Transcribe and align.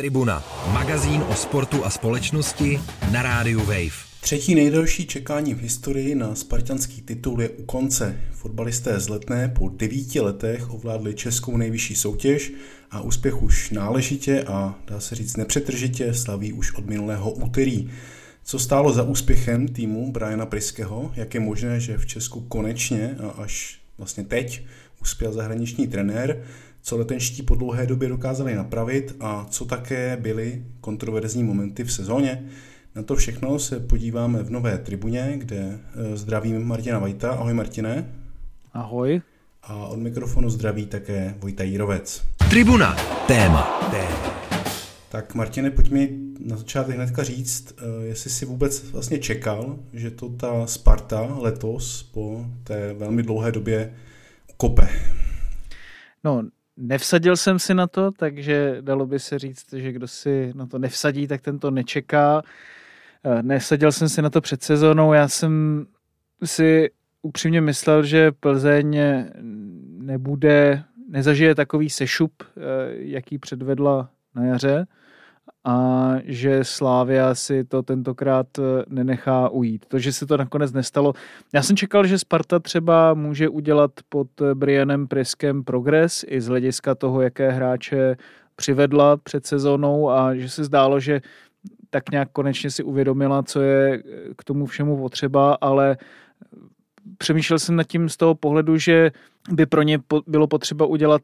Tribuna, 0.00 0.44
magazín 0.72 1.22
o 1.28 1.34
sportu 1.34 1.84
a 1.84 1.90
společnosti 1.90 2.80
na 3.12 3.22
rádiu 3.22 3.58
Wave. 3.60 3.96
Třetí 4.20 4.54
nejdelší 4.54 5.06
čekání 5.06 5.54
v 5.54 5.60
historii 5.60 6.14
na 6.14 6.34
spartanský 6.34 7.02
titul 7.02 7.42
je 7.42 7.48
u 7.48 7.64
konce. 7.64 8.20
Fotbalisté 8.32 9.00
z 9.00 9.08
Letné 9.08 9.48
po 9.48 9.68
devíti 9.68 10.20
letech 10.20 10.70
ovládli 10.70 11.14
českou 11.14 11.56
nejvyšší 11.56 11.94
soutěž 11.94 12.52
a 12.90 13.00
úspěch 13.00 13.42
už 13.42 13.70
náležitě 13.70 14.42
a 14.42 14.78
dá 14.86 15.00
se 15.00 15.14
říct 15.14 15.36
nepřetržitě 15.36 16.14
slaví 16.14 16.52
už 16.52 16.74
od 16.74 16.86
minulého 16.86 17.30
úterý. 17.30 17.90
Co 18.44 18.58
stálo 18.58 18.92
za 18.92 19.02
úspěchem 19.02 19.68
týmu 19.68 20.12
Briana 20.12 20.46
Priského? 20.46 21.12
Jak 21.14 21.34
je 21.34 21.40
možné, 21.40 21.80
že 21.80 21.98
v 21.98 22.06
Česku 22.06 22.40
konečně 22.40 23.16
a 23.22 23.28
až 23.28 23.78
vlastně 23.98 24.24
teď 24.24 24.62
uspěl 25.00 25.32
zahraniční 25.32 25.86
trenér? 25.86 26.42
Co 26.88 26.96
letenští 26.96 27.42
po 27.42 27.54
dlouhé 27.54 27.86
době 27.86 28.08
dokázali 28.08 28.54
napravit 28.54 29.16
a 29.20 29.46
co 29.50 29.64
také 29.64 30.16
byly 30.16 30.64
kontroverzní 30.80 31.44
momenty 31.44 31.84
v 31.84 31.92
sezóně? 31.92 32.46
Na 32.94 33.02
to 33.02 33.16
všechno 33.16 33.58
se 33.58 33.80
podíváme 33.80 34.42
v 34.42 34.50
nové 34.50 34.78
tribuně, 34.78 35.34
kde 35.36 35.56
eh, 35.56 36.16
zdravím 36.16 36.64
Martina 36.64 36.98
Vajta. 36.98 37.30
Ahoj 37.30 37.54
Martine. 37.54 38.14
Ahoj. 38.72 39.20
A 39.62 39.86
od 39.86 39.98
mikrofonu 39.98 40.50
zdraví 40.50 40.86
také 40.86 41.34
Vojta 41.38 41.64
Jírovec. 41.64 42.24
Tribuna. 42.50 42.96
Téma. 43.26 43.88
Téma. 43.90 44.34
Tak 45.08 45.34
Martine, 45.34 45.70
pojď 45.70 45.90
mi 45.90 46.18
na 46.40 46.56
začátek 46.56 46.96
hnedka 46.96 47.22
říct, 47.22 47.74
eh, 47.78 48.06
jestli 48.06 48.30
si 48.30 48.46
vůbec 48.46 48.90
vlastně 48.90 49.18
čekal, 49.18 49.78
že 49.92 50.10
to 50.10 50.28
ta 50.28 50.66
Sparta 50.66 51.36
letos 51.38 52.02
po 52.02 52.46
té 52.64 52.94
velmi 52.94 53.22
dlouhé 53.22 53.52
době 53.52 53.94
kope. 54.56 54.88
No, 56.24 56.42
nevsadil 56.76 57.36
jsem 57.36 57.58
si 57.58 57.74
na 57.74 57.86
to, 57.86 58.10
takže 58.10 58.76
dalo 58.80 59.06
by 59.06 59.18
se 59.18 59.38
říct, 59.38 59.72
že 59.72 59.92
kdo 59.92 60.08
si 60.08 60.52
na 60.54 60.66
to 60.66 60.78
nevsadí, 60.78 61.26
tak 61.26 61.40
ten 61.40 61.58
to 61.58 61.70
nečeká. 61.70 62.42
Eh, 63.24 63.42
nesadil 63.42 63.92
jsem 63.92 64.08
si 64.08 64.22
na 64.22 64.30
to 64.30 64.40
před 64.40 64.62
sezónou, 64.62 65.12
já 65.12 65.28
jsem 65.28 65.86
si 66.44 66.90
upřímně 67.22 67.60
myslel, 67.60 68.02
že 68.02 68.32
Plzeň 68.32 68.98
nebude, 69.98 70.84
nezažije 71.08 71.54
takový 71.54 71.90
sešup, 71.90 72.32
eh, 72.42 72.50
jaký 72.90 73.38
předvedla 73.38 74.10
na 74.34 74.44
jaře 74.44 74.86
a 75.66 76.14
že 76.24 76.64
Slávia 76.64 77.34
si 77.34 77.64
to 77.64 77.82
tentokrát 77.82 78.46
eh, 78.58 78.62
nenechá 78.88 79.48
ujít. 79.48 79.86
To, 79.88 79.98
že 79.98 80.12
se 80.12 80.26
to 80.26 80.36
nakonec 80.36 80.72
nestalo. 80.72 81.12
Já 81.52 81.62
jsem 81.62 81.76
čekal, 81.76 82.06
že 82.06 82.18
Sparta 82.18 82.58
třeba 82.58 83.14
může 83.14 83.48
udělat 83.48 83.90
pod 84.08 84.28
Brianem 84.54 85.08
Priskem 85.08 85.64
progres 85.64 86.24
i 86.28 86.40
z 86.40 86.46
hlediska 86.46 86.94
toho, 86.94 87.20
jaké 87.20 87.50
hráče 87.50 88.16
přivedla 88.56 89.16
před 89.16 89.46
sezónou 89.46 90.10
a 90.10 90.34
že 90.34 90.48
se 90.48 90.64
zdálo, 90.64 91.00
že 91.00 91.20
tak 91.90 92.10
nějak 92.10 92.28
konečně 92.32 92.70
si 92.70 92.82
uvědomila, 92.82 93.42
co 93.42 93.60
je 93.60 94.02
k 94.36 94.44
tomu 94.44 94.66
všemu 94.66 94.96
potřeba, 94.96 95.58
ale 95.60 95.96
přemýšlel 97.18 97.58
jsem 97.58 97.76
nad 97.76 97.86
tím 97.86 98.08
z 98.08 98.16
toho 98.16 98.34
pohledu, 98.34 98.76
že 98.76 99.10
by 99.50 99.66
pro 99.66 99.82
ně 99.82 99.98
bylo 100.26 100.46
potřeba 100.46 100.86
udělat 100.86 101.22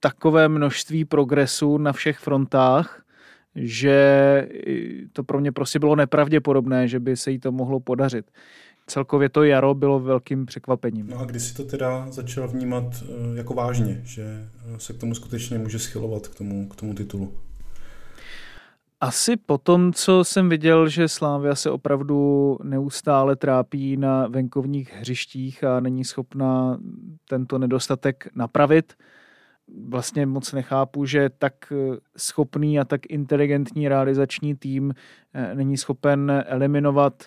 takové 0.00 0.48
množství 0.48 1.04
progresu 1.04 1.78
na 1.78 1.92
všech 1.92 2.18
frontách, 2.18 3.02
že 3.54 4.48
to 5.12 5.24
pro 5.24 5.40
mě 5.40 5.52
prostě 5.52 5.78
bylo 5.78 5.96
nepravděpodobné, 5.96 6.88
že 6.88 7.00
by 7.00 7.16
se 7.16 7.30
jí 7.30 7.38
to 7.38 7.52
mohlo 7.52 7.80
podařit. 7.80 8.30
Celkově 8.86 9.28
to 9.28 9.44
jaro 9.44 9.74
bylo 9.74 10.00
velkým 10.00 10.46
překvapením. 10.46 11.06
No 11.10 11.18
a 11.18 11.24
kdy 11.24 11.40
si 11.40 11.54
to 11.54 11.64
teda 11.64 12.10
začal 12.10 12.48
vnímat 12.48 12.84
eh, 13.02 13.36
jako 13.36 13.54
vážně, 13.54 14.00
že 14.04 14.22
eh, 14.24 14.78
se 14.78 14.92
k 14.92 14.98
tomu 14.98 15.14
skutečně 15.14 15.58
může 15.58 15.78
schylovat, 15.78 16.28
k 16.28 16.34
tomu, 16.34 16.68
k 16.68 16.76
tomu 16.76 16.94
titulu? 16.94 17.32
Asi 19.00 19.36
po 19.36 19.58
tom, 19.58 19.92
co 19.92 20.24
jsem 20.24 20.48
viděl, 20.48 20.88
že 20.88 21.08
Slávia 21.08 21.54
se 21.54 21.70
opravdu 21.70 22.58
neustále 22.62 23.36
trápí 23.36 23.96
na 23.96 24.26
venkovních 24.26 24.94
hřištích 24.94 25.64
a 25.64 25.80
není 25.80 26.04
schopná 26.04 26.78
tento 27.28 27.58
nedostatek 27.58 28.28
napravit, 28.34 28.92
vlastně 29.88 30.26
moc 30.26 30.52
nechápu, 30.52 31.06
že 31.06 31.30
tak 31.38 31.72
schopný 32.16 32.80
a 32.80 32.84
tak 32.84 33.00
inteligentní 33.08 33.88
realizační 33.88 34.54
tým 34.54 34.94
eh, 35.34 35.54
není 35.54 35.76
schopen 35.76 36.44
eliminovat. 36.46 37.24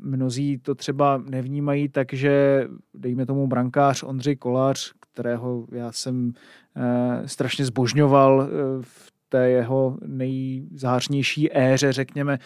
Mnozí 0.00 0.58
to 0.58 0.74
třeba 0.74 1.22
nevnímají, 1.30 1.88
takže 1.88 2.64
dejme 2.94 3.26
tomu 3.26 3.46
brankář 3.46 4.02
Ondřej 4.02 4.36
Kolář, 4.36 4.92
kterého 5.12 5.66
já 5.72 5.92
jsem 5.92 6.32
eh, 6.76 7.28
strašně 7.28 7.64
zbožňoval 7.64 8.42
eh, 8.42 8.46
v 8.80 9.12
té 9.28 9.50
jeho 9.50 9.98
nejzářnější 10.06 11.56
éře, 11.58 11.92
řekněme, 11.92 12.38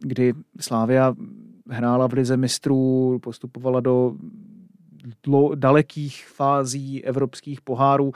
kdy 0.00 0.32
Slávia 0.60 1.14
hrála 1.68 2.06
v 2.06 2.12
lize 2.12 2.36
mistrů, 2.36 3.18
postupovala 3.22 3.80
do 3.80 4.16
dalekých 5.54 6.26
fází 6.28 7.04
evropských 7.04 7.60
pohárů, 7.60 8.12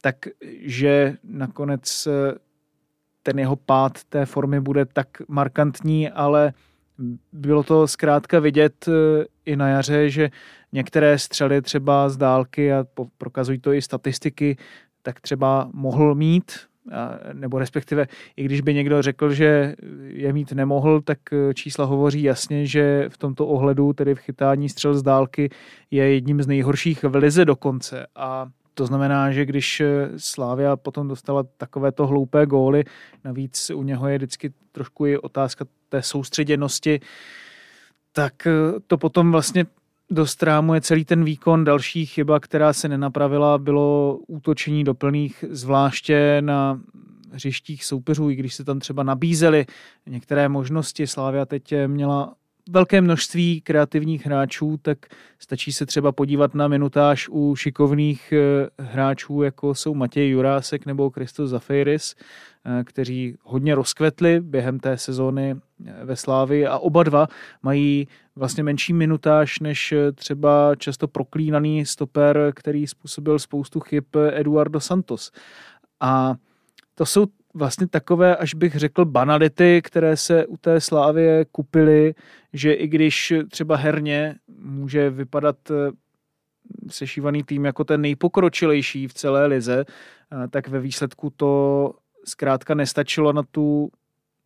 takže 0.00 1.16
nakonec 1.24 2.06
eh, 2.06 2.38
ten 3.22 3.38
jeho 3.38 3.56
pád 3.56 4.04
té 4.04 4.26
formy 4.26 4.60
bude 4.60 4.84
tak 4.84 5.08
markantní, 5.28 6.10
ale 6.10 6.52
bylo 7.32 7.62
to 7.62 7.88
zkrátka 7.88 8.40
vidět 8.40 8.88
eh, 8.88 9.24
i 9.44 9.56
na 9.56 9.68
jaře, 9.68 10.10
že 10.10 10.30
některé 10.72 11.18
střely 11.18 11.62
třeba 11.62 12.08
z 12.08 12.16
dálky 12.16 12.72
a 12.72 12.84
prokazují 13.18 13.58
to 13.58 13.72
i 13.72 13.82
statistiky, 13.82 14.56
tak 15.02 15.20
třeba 15.20 15.70
mohl 15.72 16.14
mít, 16.14 16.52
nebo 17.32 17.58
respektive 17.58 18.06
i 18.36 18.44
když 18.44 18.60
by 18.60 18.74
někdo 18.74 19.02
řekl, 19.02 19.32
že 19.32 19.74
je 20.06 20.32
mít 20.32 20.52
nemohl, 20.52 21.00
tak 21.00 21.18
eh, 21.32 21.54
čísla 21.54 21.84
hovoří 21.84 22.22
jasně, 22.22 22.66
že 22.66 23.08
v 23.08 23.18
tomto 23.18 23.46
ohledu, 23.46 23.92
tedy 23.92 24.14
v 24.14 24.18
chytání 24.18 24.68
střel 24.68 24.94
z 24.94 25.02
dálky, 25.02 25.50
je 25.90 26.12
jedním 26.14 26.42
z 26.42 26.46
nejhorších 26.46 27.04
v 27.04 27.14
lize 27.16 27.44
dokonce. 27.44 28.06
A 28.16 28.46
to 28.74 28.86
znamená, 28.86 29.32
že 29.32 29.44
když 29.44 29.80
eh, 29.80 30.08
Slávia 30.16 30.76
potom 30.76 31.08
dostala 31.08 31.42
takovéto 31.56 32.06
hloupé 32.06 32.46
góly, 32.46 32.84
navíc 33.24 33.70
u 33.70 33.82
něho 33.82 34.08
je 34.08 34.18
vždycky 34.18 34.52
trošku 34.72 35.06
i 35.06 35.18
otázka 35.18 35.64
té 35.88 36.02
soustředěnosti, 36.02 37.00
tak 38.12 38.46
eh, 38.46 38.52
to 38.86 38.98
potom 38.98 39.32
vlastně 39.32 39.66
dostrámuje 40.10 40.80
celý 40.80 41.04
ten 41.04 41.24
výkon. 41.24 41.64
Další 41.64 42.06
chyba, 42.06 42.40
která 42.40 42.72
se 42.72 42.88
nenapravila, 42.88 43.58
bylo 43.58 44.18
útočení 44.26 44.84
do 44.84 44.94
plných, 44.94 45.44
zvláště 45.50 46.38
na 46.40 46.80
hřištích 47.32 47.84
soupeřů, 47.84 48.30
i 48.30 48.34
když 48.34 48.54
se 48.54 48.64
tam 48.64 48.78
třeba 48.78 49.02
nabízely 49.02 49.66
některé 50.06 50.48
možnosti. 50.48 51.06
Slávia 51.06 51.46
teď 51.46 51.74
měla 51.86 52.34
velké 52.68 53.00
množství 53.00 53.60
kreativních 53.60 54.26
hráčů, 54.26 54.78
tak 54.82 54.98
stačí 55.38 55.72
se 55.72 55.86
třeba 55.86 56.12
podívat 56.12 56.54
na 56.54 56.68
minutáž 56.68 57.28
u 57.28 57.56
šikovných 57.56 58.32
eh, 58.32 58.68
hráčů, 58.82 59.42
jako 59.42 59.74
jsou 59.74 59.94
Matěj 59.94 60.30
Jurásek 60.30 60.86
nebo 60.86 61.10
Kristos 61.10 61.50
Zafeiris, 61.50 62.14
eh, 62.64 62.84
kteří 62.84 63.36
hodně 63.42 63.74
rozkvetli 63.74 64.40
během 64.40 64.80
té 64.80 64.98
sezóny 64.98 65.56
eh, 65.86 66.04
ve 66.04 66.16
Slávi 66.16 66.66
a 66.66 66.78
oba 66.78 67.02
dva 67.02 67.26
mají 67.62 68.08
vlastně 68.38 68.62
menší 68.62 68.92
minutáž 68.92 69.60
než 69.60 69.94
třeba 70.14 70.74
často 70.74 71.08
proklínaný 71.08 71.86
stoper, 71.86 72.52
který 72.54 72.86
způsobil 72.86 73.38
spoustu 73.38 73.80
chyb 73.80 74.04
Eduardo 74.32 74.80
Santos. 74.80 75.32
A 76.00 76.34
to 76.94 77.06
jsou 77.06 77.26
vlastně 77.54 77.88
takové, 77.88 78.36
až 78.36 78.54
bych 78.54 78.76
řekl, 78.76 79.04
banality, 79.04 79.82
které 79.84 80.16
se 80.16 80.46
u 80.46 80.56
té 80.56 80.80
Slávie 80.80 81.44
kupily, 81.52 82.14
že 82.52 82.72
i 82.72 82.88
když 82.88 83.32
třeba 83.50 83.76
herně 83.76 84.34
může 84.58 85.10
vypadat 85.10 85.56
eh, 85.70 85.74
sešívaný 86.90 87.42
tým 87.42 87.64
jako 87.64 87.84
ten 87.84 88.00
nejpokročilejší 88.00 89.08
v 89.08 89.14
celé 89.14 89.46
lize, 89.46 89.84
eh, 89.84 90.48
tak 90.48 90.68
ve 90.68 90.80
výsledku 90.80 91.32
to 91.36 91.92
zkrátka 92.24 92.74
nestačilo 92.74 93.32
na 93.32 93.42
tu 93.42 93.90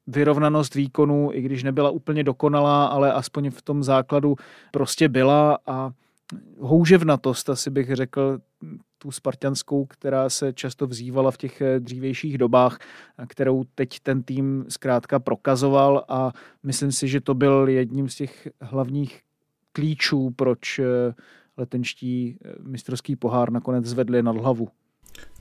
vyrovnanost 0.06 0.74
výkonu, 0.74 1.30
i 1.32 1.42
když 1.42 1.62
nebyla 1.62 1.90
úplně 1.90 2.24
dokonalá, 2.24 2.86
ale 2.86 3.12
aspoň 3.12 3.50
v 3.50 3.62
tom 3.62 3.82
základu 3.82 4.36
prostě 4.70 5.08
byla 5.08 5.58
a 5.66 5.92
houževnatost, 6.58 7.50
asi 7.50 7.70
bych 7.70 7.94
řekl, 7.94 8.38
tu 8.98 9.10
spartianskou, 9.10 9.86
která 9.86 10.30
se 10.30 10.52
často 10.52 10.86
vzývala 10.86 11.30
v 11.30 11.36
těch 11.36 11.60
eh, 11.60 11.80
dřívějších 11.80 12.38
dobách, 12.38 12.78
kterou 13.28 13.64
teď 13.74 14.00
ten 14.00 14.22
tým 14.22 14.64
zkrátka 14.68 15.18
prokazoval 15.18 16.04
a 16.08 16.32
myslím 16.62 16.92
si, 16.92 17.08
že 17.08 17.20
to 17.20 17.34
byl 17.34 17.68
jedním 17.68 18.08
z 18.08 18.14
těch 18.14 18.48
hlavních 18.60 19.20
klíčů, 19.72 20.30
proč 20.30 20.78
eh, 20.78 20.84
letenští 21.56 22.38
eh, 22.44 22.52
mistrovský 22.62 23.16
pohár 23.16 23.52
nakonec 23.52 23.84
zvedli 23.84 24.22
nad 24.22 24.36
hlavu. 24.36 24.68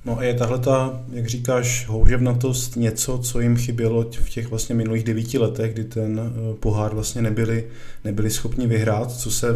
No 0.06 0.18
a 0.18 0.24
je 0.24 0.34
tahle 0.34 0.60
ta, 0.60 1.04
jak 1.12 1.28
říkáš, 1.28 1.88
houževnatost 1.88 2.76
něco, 2.76 3.18
co 3.18 3.40
jim 3.40 3.58
chybělo 3.58 4.04
v 4.12 4.30
těch 4.30 4.48
vlastně 4.48 4.76
minulých 4.76 5.04
devíti 5.04 5.38
letech, 5.38 5.74
kdy 5.74 5.84
ten 5.84 6.34
pohár 6.60 6.94
vlastně 6.94 7.22
nebyli, 7.22 7.68
nebyli 8.04 8.30
schopni 8.30 8.68
vyhrát, 8.68 9.12
co 9.12 9.32
se 9.32 9.48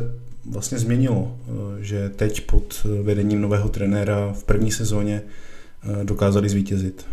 vlastně 0.46 0.80
změnilo, 0.80 1.38
eh, 1.48 1.84
že 1.84 2.10
teď 2.10 2.42
pod 2.42 2.86
vedením 3.04 3.42
nového 3.42 3.70
trenéra 3.70 4.34
v 4.34 4.44
první 4.44 4.72
sezóně 4.72 5.22
eh, 5.22 6.04
dokázali 6.04 6.50
zvítězit? 6.50 7.06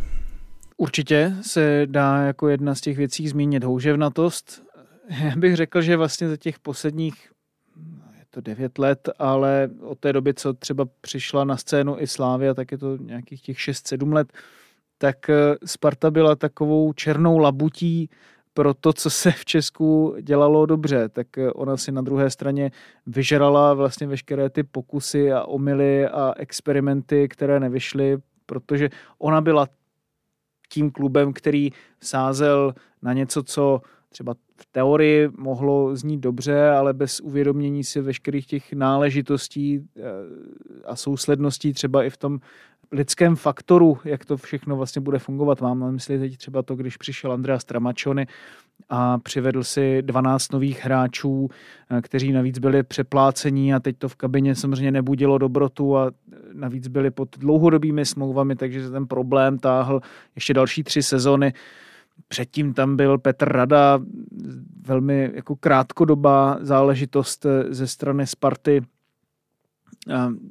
Určitě 0.76 1.32
se 1.42 1.82
dá 1.86 2.22
jako 2.22 2.48
jedna 2.48 2.74
z 2.74 2.80
těch 2.80 2.96
věcí 2.96 3.28
zmínit 3.28 3.64
houževnatost. 3.64 4.62
Já 5.24 5.36
bych 5.36 5.56
řekl, 5.56 5.82
že 5.82 5.96
vlastně 5.96 6.28
za 6.28 6.36
těch 6.36 6.58
posledních 6.58 7.31
to 8.34 8.40
devět 8.40 8.78
let, 8.78 9.08
ale 9.18 9.70
od 9.80 9.98
té 9.98 10.12
doby, 10.12 10.34
co 10.34 10.52
třeba 10.52 10.84
přišla 11.00 11.44
na 11.44 11.56
scénu 11.56 11.96
i 12.00 12.06
Slávia, 12.06 12.54
tak 12.54 12.72
je 12.72 12.78
to 12.78 12.96
nějakých 12.96 13.42
těch 13.42 13.56
6-7 13.56 14.12
let, 14.12 14.32
tak 14.98 15.30
eh, 15.30 15.56
Sparta 15.64 16.10
byla 16.10 16.36
takovou 16.36 16.92
černou 16.92 17.38
labutí 17.38 18.10
pro 18.54 18.74
to, 18.74 18.92
co 18.92 19.10
se 19.10 19.30
v 19.30 19.44
Česku 19.44 20.16
dělalo 20.20 20.66
dobře, 20.66 21.08
tak 21.08 21.38
eh, 21.38 21.52
ona 21.52 21.76
si 21.76 21.92
na 21.92 22.02
druhé 22.02 22.30
straně 22.30 22.70
vyžrala 23.06 23.74
vlastně 23.74 24.06
veškeré 24.06 24.50
ty 24.50 24.62
pokusy 24.62 25.32
a 25.32 25.44
omily 25.44 26.06
a 26.06 26.34
experimenty, 26.36 27.28
které 27.28 27.60
nevyšly, 27.60 28.18
protože 28.46 28.90
ona 29.18 29.40
byla 29.40 29.68
tím 30.68 30.90
klubem, 30.90 31.32
který 31.32 31.70
sázel 32.00 32.74
na 33.02 33.12
něco, 33.12 33.42
co 33.42 33.80
třeba 34.12 34.34
v 34.56 34.66
teorii 34.72 35.28
mohlo 35.38 35.96
znít 35.96 36.20
dobře, 36.20 36.68
ale 36.68 36.92
bez 36.92 37.20
uvědomění 37.20 37.84
si 37.84 38.00
veškerých 38.00 38.46
těch 38.46 38.72
náležitostí 38.72 39.80
eh, 39.96 40.02
a 40.84 40.96
sousledností 40.96 41.72
třeba 41.72 42.04
i 42.04 42.10
v 42.10 42.16
tom 42.16 42.38
lidském 42.92 43.36
faktoru, 43.36 43.98
jak 44.04 44.24
to 44.24 44.36
všechno 44.36 44.76
vlastně 44.76 45.00
bude 45.00 45.18
fungovat. 45.18 45.60
Mám 45.60 45.80
na 45.80 45.90
mysli 45.90 46.18
teď 46.18 46.36
třeba 46.36 46.62
to, 46.62 46.76
když 46.76 46.96
přišel 46.96 47.32
Andrea 47.32 47.58
Stramačony 47.58 48.26
a 48.88 49.18
přivedl 49.18 49.64
si 49.64 50.02
12 50.02 50.52
nových 50.52 50.84
hráčů, 50.84 51.48
eh, 51.90 52.00
kteří 52.02 52.32
navíc 52.32 52.58
byli 52.58 52.82
přeplácení 52.82 53.74
a 53.74 53.80
teď 53.80 53.98
to 53.98 54.08
v 54.08 54.16
kabině 54.16 54.54
samozřejmě 54.54 54.90
nebudilo 54.90 55.38
dobrotu 55.38 55.96
a 55.96 56.10
navíc 56.52 56.88
byli 56.88 57.10
pod 57.10 57.38
dlouhodobými 57.38 58.06
smlouvami, 58.06 58.56
takže 58.56 58.84
se 58.84 58.90
ten 58.90 59.06
problém 59.06 59.58
táhl 59.58 60.00
ještě 60.34 60.54
další 60.54 60.82
tři 60.82 61.02
sezony. 61.02 61.52
Předtím 62.28 62.74
tam 62.74 62.96
byl 62.96 63.18
Petr 63.18 63.48
Rada, 63.48 64.00
velmi 64.86 65.30
jako 65.34 65.56
krátkodobá 65.56 66.58
záležitost 66.60 67.46
ze 67.68 67.86
strany 67.86 68.26
Sparty, 68.26 68.82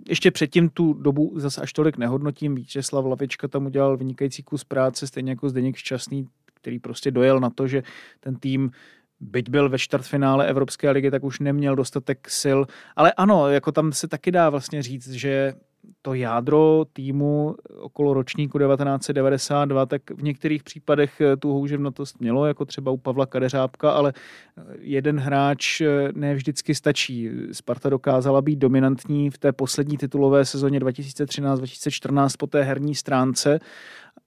ještě 0.10 0.32
předtím 0.32 0.70
tu 0.70 0.94
dobu 0.94 1.34
zase 1.36 1.62
až 1.62 1.74
tolik 1.74 1.98
nehodnotím. 1.98 2.56
Vítězslav 2.56 3.06
Lavička 3.06 3.48
tam 3.48 3.66
udělal 3.66 3.98
vynikající 3.98 4.44
kus 4.44 4.64
práce, 4.64 5.08
stejně 5.08 5.32
jako 5.32 5.50
Zdeněk 5.50 5.76
Šťastný, 5.76 6.28
který 6.54 6.80
prostě 6.80 7.12
dojel 7.12 7.40
na 7.40 7.50
to, 7.50 7.68
že 7.68 7.84
ten 8.20 8.36
tým 8.36 8.72
byť 9.20 9.50
byl 9.50 9.70
ve 9.70 9.80
čtvrtfinále 9.80 10.48
Evropské 10.48 10.92
ligy, 10.92 11.12
tak 11.12 11.24
už 11.24 11.40
neměl 11.40 11.76
dostatek 11.76 12.30
sil. 12.42 12.60
Ale 12.96 13.14
ano, 13.14 13.50
jako 13.50 13.72
tam 13.72 13.94
se 13.94 14.08
taky 14.08 14.32
dá 14.32 14.50
vlastně 14.50 14.84
říct, 14.84 15.10
že 15.10 15.54
to 16.02 16.14
jádro 16.14 16.86
týmu 16.94 17.56
okolo 17.78 18.14
ročníku 18.14 18.60
1992, 18.60 19.86
tak 19.86 20.12
v 20.12 20.24
některých 20.24 20.64
případech 20.64 21.22
eh, 21.22 21.38
tu 21.38 21.54
houževnatost 21.54 22.20
mělo, 22.20 22.46
jako 22.46 22.66
třeba 22.66 22.92
u 22.92 22.98
Pavla 22.98 23.26
Kadeřábka, 23.26 23.92
ale 23.92 24.14
eh, 24.16 24.62
jeden 24.80 25.20
hráč 25.20 25.82
eh, 25.82 26.10
ne 26.14 26.36
vždycky 26.36 26.76
stačí. 26.76 27.30
Sparta 27.52 27.90
dokázala 27.90 28.42
být 28.42 28.60
dominantní 28.60 29.30
v 29.30 29.38
té 29.38 29.52
poslední 29.52 29.98
titulové 29.98 30.46
sezóně 30.46 30.80
2013-2014 30.80 32.30
po 32.40 32.48
té 32.48 32.64
herní 32.64 32.96
stránce, 32.96 33.60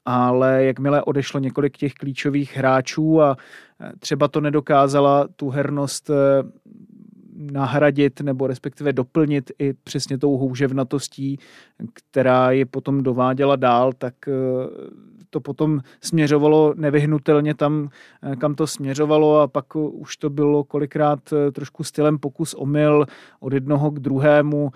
ale 0.05 0.65
jakmile 0.65 1.03
odešlo 1.03 1.41
několik 1.41 1.77
těch 1.77 1.95
klíčových 1.95 2.57
hráčů 2.57 3.23
a 3.23 3.37
třeba 3.99 4.29
to 4.29 4.41
nedokázala 4.41 5.29
tu 5.37 5.51
hernost 5.51 6.11
nahradit 7.37 8.21
nebo 8.21 8.47
respektive 8.47 8.93
doplnit 8.93 9.51
i 9.59 9.73
přesně 9.73 10.19
tou 10.19 10.37
houževnatostí, 10.37 11.39
která 11.93 12.51
je 12.51 12.67
potom 12.67 13.03
dováděla 13.03 13.57
dál, 13.57 13.93
tak 13.93 14.15
eh, 14.29 14.33
to 15.31 15.41
potom 15.41 15.81
směřovalo 16.01 16.75
nevyhnutelně 16.77 17.55
tam, 17.55 17.89
eh, 18.23 18.37
kam 18.37 18.55
to 18.55 18.67
směřovalo 18.67 19.41
a 19.41 19.49
pak 19.49 19.77
už 19.77 20.17
to 20.17 20.31
bylo 20.31 20.65
kolikrát 20.65 21.19
eh, 21.33 21.53
trošku 21.53 21.85
stylem 21.85 22.19
pokus 22.19 22.55
omyl 22.55 23.07
od 23.41 23.53
jednoho 23.53 23.91
k 23.91 23.99
druhému. 23.99 24.71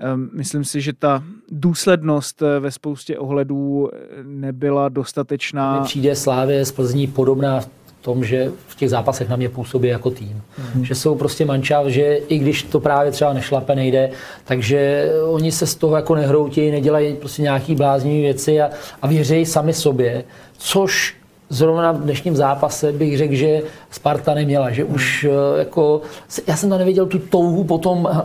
Ehm, 0.00 0.30
myslím 0.32 0.64
si, 0.64 0.80
že 0.80 0.92
ta 0.92 1.24
důslednost 1.50 2.42
ve 2.60 2.70
spoustě 2.70 3.18
ohledů 3.18 3.90
nebyla 4.22 4.88
dostatečná. 4.88 5.80
Přijde 5.80 6.16
Slávě 6.16 6.64
z 6.64 6.72
Plzní 6.72 7.06
podobná 7.06 7.60
tom, 8.00 8.24
že 8.24 8.50
v 8.68 8.76
těch 8.76 8.90
zápasech 8.90 9.28
na 9.28 9.36
mě 9.36 9.48
působí 9.48 9.88
jako 9.88 10.10
tým. 10.10 10.42
Mm. 10.74 10.84
Že 10.84 10.94
jsou 10.94 11.14
prostě 11.14 11.44
mančav, 11.44 11.86
že 11.86 12.16
i 12.16 12.38
když 12.38 12.62
to 12.62 12.80
právě 12.80 13.12
třeba 13.12 13.32
nešlape, 13.32 13.74
nejde, 13.74 14.10
takže 14.44 15.10
oni 15.30 15.52
se 15.52 15.66
z 15.66 15.74
toho 15.74 15.96
jako 15.96 16.14
nehroutí, 16.14 16.70
nedělají 16.70 17.14
prostě 17.14 17.42
nějaký 17.42 17.74
bláznivé 17.74 18.20
věci 18.20 18.60
a, 18.60 18.70
a 19.02 19.06
věří 19.06 19.46
sami 19.46 19.72
sobě, 19.72 20.24
což 20.58 21.17
zrovna 21.50 21.92
v 21.92 22.00
dnešním 22.00 22.36
zápase 22.36 22.92
bych 22.92 23.18
řekl, 23.18 23.34
že 23.34 23.62
Sparta 23.90 24.34
neměla, 24.34 24.70
že 24.70 24.84
už 24.84 25.24
eh, 25.24 25.58
jako, 25.58 26.00
já 26.46 26.56
jsem 26.56 26.70
tam 26.70 26.78
neviděl 26.78 27.06
tu 27.06 27.18
touhu 27.18 27.64
potom, 27.64 28.08
eh, 28.12 28.22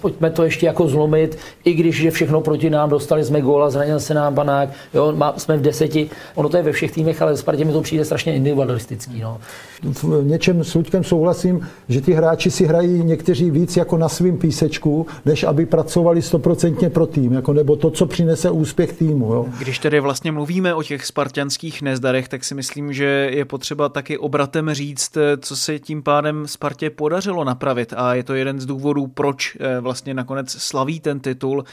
pojďme 0.00 0.30
to 0.30 0.44
ještě 0.44 0.66
jako 0.66 0.88
zlomit, 0.88 1.38
i 1.64 1.74
když 1.74 2.00
je 2.00 2.10
všechno 2.10 2.40
proti 2.40 2.70
nám, 2.70 2.90
dostali 2.90 3.24
jsme 3.24 3.40
góla, 3.40 3.70
zranil 3.70 4.00
se 4.00 4.14
nám 4.14 4.34
panák, 4.34 4.68
jo, 4.94 5.12
má, 5.16 5.34
jsme 5.36 5.56
v 5.56 5.62
deseti, 5.62 6.10
ono 6.34 6.48
to 6.48 6.56
je 6.56 6.62
ve 6.62 6.72
všech 6.72 6.92
týmech, 6.92 7.22
ale 7.22 7.36
Spartě 7.36 7.64
mi 7.64 7.72
to 7.72 7.80
přijde 7.80 8.04
strašně 8.04 8.34
individualistický. 8.34 9.20
No. 9.20 9.38
V 9.82 10.24
něčem 10.24 10.64
s 10.64 10.74
Luďkem 10.74 11.04
souhlasím, 11.04 11.68
že 11.88 12.00
ti 12.00 12.12
hráči 12.12 12.50
si 12.50 12.66
hrají 12.66 13.04
někteří 13.04 13.50
víc 13.50 13.76
jako 13.76 13.96
na 13.96 14.08
svým 14.08 14.38
písečku, 14.38 15.06
než 15.24 15.44
aby 15.44 15.66
pracovali 15.66 16.22
stoprocentně 16.22 16.90
pro 16.90 17.06
tým, 17.06 17.32
jako, 17.32 17.52
nebo 17.52 17.76
to, 17.76 17.90
co 17.90 18.06
přinese 18.06 18.50
úspěch 18.50 18.92
týmu. 18.92 19.34
Jo. 19.34 19.46
Když 19.58 19.78
tedy 19.78 20.00
vlastně 20.00 20.32
mluvíme 20.32 20.74
o 20.74 20.82
těch 20.82 21.06
spartianských 21.06 21.82
nezdarech, 21.82 22.28
tak 22.28 22.44
si 22.44 22.54
myslím, 22.56 22.92
že 22.92 23.04
je 23.32 23.44
potřeba 23.44 23.88
taky 23.88 24.18
obratem 24.18 24.74
říct, 24.74 25.18
co 25.40 25.56
se 25.56 25.78
tím 25.78 26.02
pádem 26.02 26.46
Spartě 26.46 26.90
podařilo 26.90 27.44
napravit. 27.44 27.92
A 27.96 28.14
je 28.14 28.22
to 28.22 28.34
jeden 28.34 28.60
z 28.60 28.66
důvodů, 28.66 29.06
proč 29.06 29.56
eh, 29.60 29.80
vlastně 29.80 30.14
nakonec 30.14 30.50
slaví 30.50 31.00
ten 31.00 31.20
titul. 31.20 31.64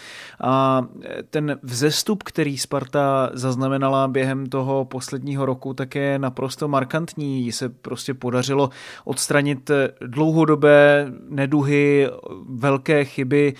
A 0.41 0.85
eh, 1.01 1.23
ten 1.29 1.59
vzestup, 1.63 2.23
který 2.23 2.57
Sparta 2.57 3.29
zaznamenala 3.33 4.07
během 4.07 4.45
toho 4.45 4.85
posledního 4.85 5.45
roku, 5.45 5.73
tak 5.73 5.95
je 5.95 6.19
naprosto 6.19 6.67
markantní. 6.67 7.51
Se 7.51 7.69
prostě 7.69 8.13
podařilo 8.13 8.69
odstranit 9.05 9.69
eh, 9.69 9.89
dlouhodobé 10.07 11.11
neduhy, 11.29 12.09
velké 12.49 13.05
chyby, 13.05 13.53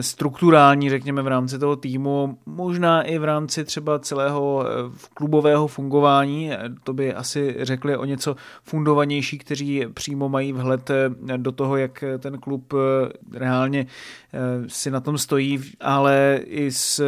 strukturální, 0.00 0.90
řekněme, 0.90 1.22
v 1.22 1.26
rámci 1.26 1.58
toho 1.58 1.76
týmu, 1.76 2.38
možná 2.46 3.02
i 3.02 3.18
v 3.18 3.24
rámci 3.24 3.64
třeba 3.64 3.98
celého 3.98 4.64
klubového 5.14 5.66
fungování 5.66 6.49
to 6.84 6.92
by 6.92 7.14
asi 7.14 7.56
řekli 7.60 7.96
o 7.96 8.04
něco 8.04 8.36
fundovanější, 8.62 9.38
kteří 9.38 9.86
přímo 9.94 10.28
mají 10.28 10.52
vhled 10.52 10.90
eh, 10.90 11.10
do 11.36 11.52
toho, 11.52 11.76
jak 11.76 12.04
ten 12.18 12.38
klub 12.38 12.72
eh, 12.72 13.38
reálně 13.38 13.86
eh, 13.86 14.38
si 14.68 14.90
na 14.90 15.00
tom 15.00 15.18
stojí, 15.18 15.60
ale 15.80 16.40
i 16.44 16.70
z 16.70 17.00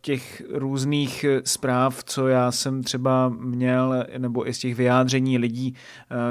těch 0.00 0.42
různých 0.50 1.24
zpráv, 1.44 2.04
co 2.04 2.28
já 2.28 2.52
jsem 2.52 2.82
třeba 2.82 3.28
měl, 3.28 4.04
nebo 4.18 4.48
i 4.48 4.54
z 4.54 4.58
těch 4.58 4.74
vyjádření 4.74 5.38
lidí, 5.38 5.74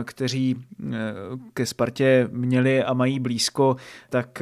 kteří 0.04 0.56
ke 1.54 1.66
Spartě 1.66 2.28
měli 2.32 2.84
a 2.84 2.94
mají 2.94 3.20
blízko, 3.20 3.76
tak 4.10 4.42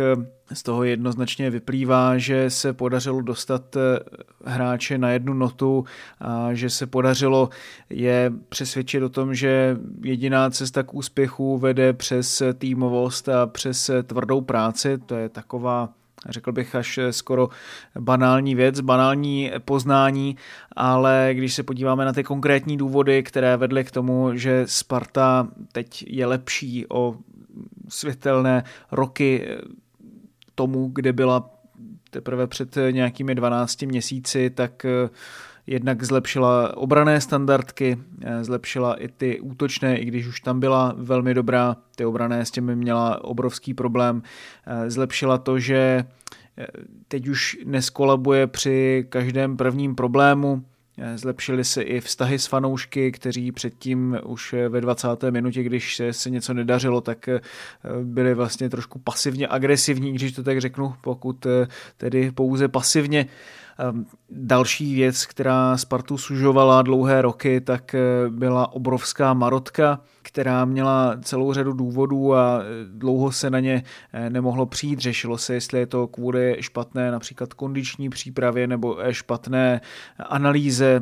z 0.53 0.63
toho 0.63 0.83
jednoznačně 0.83 1.49
vyplývá, 1.49 2.17
že 2.17 2.49
se 2.49 2.73
podařilo 2.73 3.21
dostat 3.21 3.75
eh, 3.75 3.99
hráče 4.45 4.97
na 4.97 5.09
jednu 5.09 5.33
notu 5.33 5.85
a 6.19 6.53
že 6.53 6.69
se 6.69 6.87
podařilo 6.87 7.49
je 7.89 8.31
přesvědčit 8.49 9.03
o 9.03 9.09
tom, 9.09 9.35
že 9.35 9.77
jediná 10.03 10.49
cesta 10.49 10.83
k 10.83 10.93
úspěchu 10.93 11.57
vede 11.57 11.93
přes 11.93 12.41
týmovost 12.57 13.29
a 13.29 13.47
přes 13.47 13.91
tvrdou 14.03 14.41
práci. 14.41 14.97
To 14.97 15.15
je 15.15 15.29
taková 15.29 15.89
řekl 16.29 16.51
bych 16.51 16.75
až 16.75 16.99
skoro 17.11 17.49
banální 17.99 18.55
věc, 18.55 18.79
banální 18.79 19.51
poznání, 19.65 20.35
ale 20.75 21.29
když 21.33 21.53
se 21.53 21.63
podíváme 21.63 22.05
na 22.05 22.13
ty 22.13 22.23
konkrétní 22.23 22.77
důvody, 22.77 23.23
které 23.23 23.57
vedly 23.57 23.83
k 23.83 23.91
tomu, 23.91 24.35
že 24.35 24.63
Sparta 24.65 25.47
teď 25.71 26.05
je 26.07 26.25
lepší 26.25 26.85
o 26.89 27.15
světelné 27.89 28.63
roky 28.91 29.47
tomu, 30.59 30.91
kde 30.93 31.13
byla 31.13 31.49
teprve 32.09 32.47
před 32.47 32.77
nějakými 32.91 33.35
12 33.35 33.81
měsíci, 33.81 34.49
tak 34.49 34.85
eh, 34.85 35.09
jednak 35.67 36.03
zlepšila 36.03 36.77
obrané 36.77 37.21
standardky, 37.21 37.97
eh, 38.21 38.43
zlepšila 38.43 38.93
i 38.93 39.07
ty 39.07 39.39
útočné, 39.39 39.97
i 39.97 40.05
když 40.05 40.27
už 40.27 40.39
tam 40.39 40.59
byla 40.59 40.93
velmi 40.97 41.33
dobrá, 41.33 41.75
ty 41.95 42.05
obrané 42.05 42.45
s 42.45 42.51
těmi 42.51 42.75
měla 42.75 43.23
obrovský 43.23 43.73
problém. 43.73 44.21
Eh, 44.67 44.89
zlepšila 44.91 45.37
to, 45.37 45.59
že 45.59 46.03
teď 47.07 47.27
už 47.27 47.57
neskolabuje 47.65 48.47
při 48.47 49.05
každém 49.09 49.57
prvním 49.57 49.95
problému, 49.95 50.63
Zlepšily 51.15 51.63
se 51.63 51.81
i 51.81 51.99
vztahy 51.99 52.39
s 52.39 52.45
fanoušky, 52.45 53.11
kteří 53.11 53.51
předtím 53.51 54.17
už 54.25 54.55
ve 54.69 54.81
20. 54.81 55.07
minutě, 55.29 55.63
když 55.63 56.01
se 56.11 56.29
něco 56.29 56.53
nedařilo, 56.53 57.01
tak 57.01 57.27
eh, 57.27 57.39
byli 58.03 58.33
vlastně 58.33 58.69
trošku 58.69 58.99
pasivně 58.99 59.47
agresivní, 59.47 60.13
když 60.13 60.31
to 60.31 60.43
tak 60.43 60.61
řeknu, 60.61 60.93
pokud 61.01 61.45
eh, 61.45 61.67
tedy 61.97 62.31
pouze 62.31 62.67
pasivně 62.67 63.27
Ehm, 63.79 64.05
další 64.29 64.95
věc, 64.95 65.25
která 65.25 65.77
Spartu 65.77 66.17
sužovala 66.17 66.81
dlouhé 66.81 67.21
roky, 67.21 67.61
tak 67.61 67.95
byla 68.29 68.73
obrovská 68.73 69.33
marotka, 69.33 69.99
která 70.31 70.65
měla 70.65 71.17
celou 71.21 71.53
řadu 71.53 71.73
důvodů 71.73 72.35
a 72.35 72.61
dlouho 72.93 73.31
se 73.31 73.49
na 73.49 73.59
ně 73.59 73.83
nemohlo 74.29 74.65
přijít. 74.65 74.99
Řešilo 74.99 75.37
se, 75.37 75.53
jestli 75.53 75.79
je 75.79 75.85
to 75.85 76.07
kvůli 76.07 76.57
špatné 76.59 77.11
například 77.11 77.53
kondiční 77.53 78.09
přípravě 78.09 78.67
nebo 78.67 78.97
špatné 79.11 79.81
analýze 80.29 81.01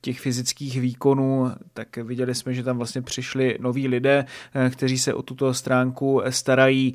těch 0.00 0.20
fyzických 0.20 0.80
výkonů, 0.80 1.52
tak 1.74 1.96
viděli 1.96 2.34
jsme, 2.34 2.54
že 2.54 2.62
tam 2.62 2.76
vlastně 2.76 3.02
přišli 3.02 3.58
noví 3.60 3.88
lidé, 3.88 4.24
kteří 4.70 4.98
se 4.98 5.14
o 5.14 5.22
tuto 5.22 5.54
stránku 5.54 6.22
starají. 6.28 6.94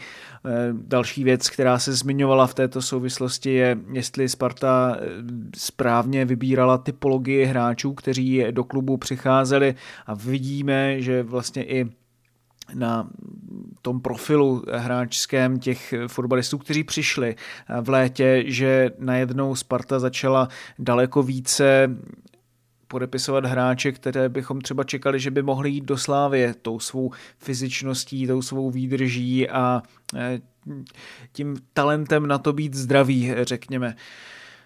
Další 0.71 1.23
věc, 1.23 1.49
která 1.49 1.79
se 1.79 1.93
zmiňovala 1.93 2.47
v 2.47 2.53
této 2.53 2.81
souvislosti 2.81 3.53
je, 3.53 3.77
jestli 3.91 4.29
Sparta 4.29 4.97
správně 5.55 6.25
vybírala 6.25 6.77
typologii 6.77 7.45
hráčů, 7.45 7.93
kteří 7.93 8.45
do 8.51 8.63
klubu 8.63 8.97
přicházeli 8.97 9.75
a 10.05 10.13
vidíme, 10.13 11.01
že 11.01 11.23
vlastně 11.23 11.60
i 11.63 11.85
na 12.73 13.09
tom 13.81 14.01
profilu 14.01 14.63
hráčském 14.71 15.59
těch 15.59 15.93
fotbalistů, 16.07 16.57
kteří 16.57 16.83
přišli 16.83 17.35
v 17.81 17.89
létě, 17.89 18.43
že 18.47 18.89
najednou 18.99 19.55
Sparta 19.55 19.99
začala 19.99 20.47
daleko 20.79 21.23
více 21.23 21.95
podepisovat 22.91 23.45
hráče, 23.45 23.91
které 23.91 24.29
bychom 24.29 24.61
třeba 24.61 24.83
čekali, 24.83 25.19
že 25.19 25.31
by 25.31 25.41
mohli 25.41 25.69
jít 25.69 25.85
do 25.85 25.97
Slávě 25.97 26.53
tou 26.61 26.79
svou 26.79 27.11
fyzičností, 27.37 28.27
tou 28.27 28.41
svou 28.41 28.71
výdrží 28.71 29.49
a 29.49 29.81
eh, 30.15 30.41
tím 31.31 31.55
talentem 31.73 32.27
na 32.27 32.37
to 32.37 32.53
být 32.53 32.73
zdravý, 32.73 33.33
řekněme 33.41 33.95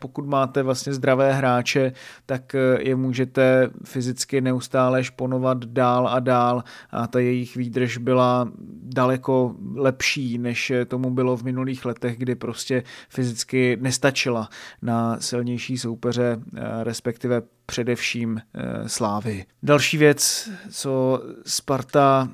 pokud 0.05 0.25
máte 0.25 0.63
vlastně 0.63 0.93
zdravé 0.93 1.33
hráče, 1.33 1.91
tak 2.25 2.55
eh, 2.55 2.59
je 2.81 2.95
můžete 2.95 3.69
fyzicky 3.83 4.41
neustále 4.41 5.03
šponovat 5.03 5.65
dál 5.65 6.07
a 6.07 6.19
dál 6.19 6.63
a 6.91 7.07
ta 7.07 7.19
jejich 7.19 7.55
výdrž 7.55 7.97
byla 7.97 8.51
daleko 8.83 9.55
lepší, 9.75 10.37
než 10.37 10.71
tomu 10.87 11.09
bylo 11.09 11.37
v 11.37 11.43
minulých 11.43 11.85
letech, 11.85 12.17
kdy 12.17 12.35
prostě 12.35 12.83
fyzicky 13.09 13.77
nestačila 13.81 14.49
na 14.81 15.19
silnější 15.19 15.77
soupeře, 15.77 16.37
eh, 16.37 16.61
respektive 16.83 17.41
především 17.65 18.37
eh, 18.37 18.89
Slávy. 18.89 19.45
Další 19.63 19.97
věc, 19.97 20.49
co 20.69 21.21
Sparta 21.45 22.29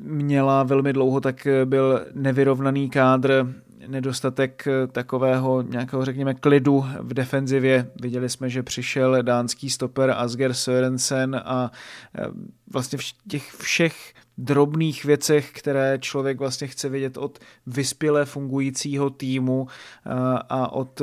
měla 0.00 0.62
velmi 0.62 0.92
dlouho, 0.92 1.20
tak 1.20 1.46
byl 1.64 2.06
nevyrovnaný 2.14 2.90
kádr 2.90 3.46
nedostatek 3.88 4.66
eh, 4.66 4.86
takového 4.86 5.62
nějakého, 5.62 6.04
řekněme, 6.04 6.34
klidu 6.34 6.84
v 7.00 7.14
defenzivě. 7.14 7.90
Viděli 8.02 8.28
jsme, 8.28 8.50
že 8.50 8.62
přišel 8.62 9.22
dánský 9.22 9.70
stoper 9.70 10.10
Asger 10.10 10.54
Sørensen 10.54 11.42
a 11.44 11.70
eh, 12.18 12.24
vlastně 12.72 12.98
v 12.98 13.02
těch 13.28 13.52
všech 13.52 14.14
drobných 14.38 15.04
věcech, 15.04 15.52
které 15.52 15.98
člověk 16.00 16.38
vlastně 16.38 16.66
chce 16.66 16.88
vidět 16.88 17.16
od 17.16 17.38
vyspěle 17.66 18.24
fungujícího 18.24 19.10
týmu 19.10 19.66
eh, 19.68 20.10
a 20.48 20.72
od 20.72 21.02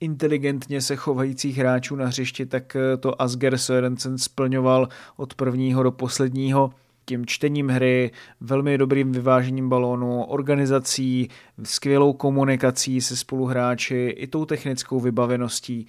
inteligentně 0.00 0.80
se 0.80 0.96
chovajících 0.96 1.58
hráčů 1.58 1.96
na 1.96 2.06
hřišti, 2.06 2.46
tak 2.46 2.76
to 3.00 3.22
Asger 3.22 3.58
Sørensen 3.58 4.18
splňoval 4.18 4.88
od 5.16 5.34
prvního 5.34 5.82
do 5.82 5.92
posledního 5.92 6.70
tím 7.04 7.26
čtením 7.26 7.68
hry, 7.68 8.10
velmi 8.40 8.78
dobrým 8.78 9.12
vyvážením 9.12 9.68
balónu, 9.68 10.24
organizací, 10.24 11.28
skvělou 11.62 12.12
komunikací 12.12 13.00
se 13.00 13.16
spoluhráči 13.16 14.14
i 14.16 14.26
tou 14.26 14.44
technickou 14.44 15.00
vybaveností. 15.00 15.86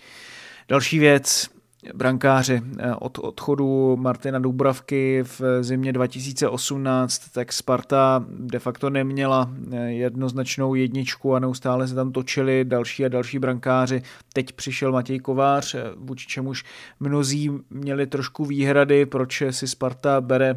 Další 0.69 0.99
věc, 0.99 1.49
brankáři 1.93 2.61
od 2.99 3.17
odchodu 3.17 3.97
Martina 3.97 4.39
Dubravky 4.39 5.23
v 5.23 5.41
zimě 5.63 5.93
2018, 5.93 7.29
tak 7.29 7.53
Sparta 7.53 8.25
de 8.29 8.59
facto 8.59 8.89
neměla 8.89 9.51
jednoznačnou 9.87 10.75
jedničku 10.75 11.35
a 11.35 11.39
neustále 11.39 11.87
se 11.87 11.95
tam 11.95 12.11
točili 12.11 12.65
další 12.65 13.05
a 13.05 13.07
další 13.07 13.39
brankáři. 13.39 14.01
Teď 14.33 14.51
přišel 14.51 14.91
Matěj 14.91 15.19
Kovář, 15.19 15.75
vůči 15.95 16.27
čemuž 16.27 16.65
mnozí 16.99 17.51
měli 17.69 18.07
trošku 18.07 18.45
výhrady, 18.45 19.05
proč 19.05 19.43
si 19.49 19.67
Sparta 19.67 20.21
bere 20.21 20.55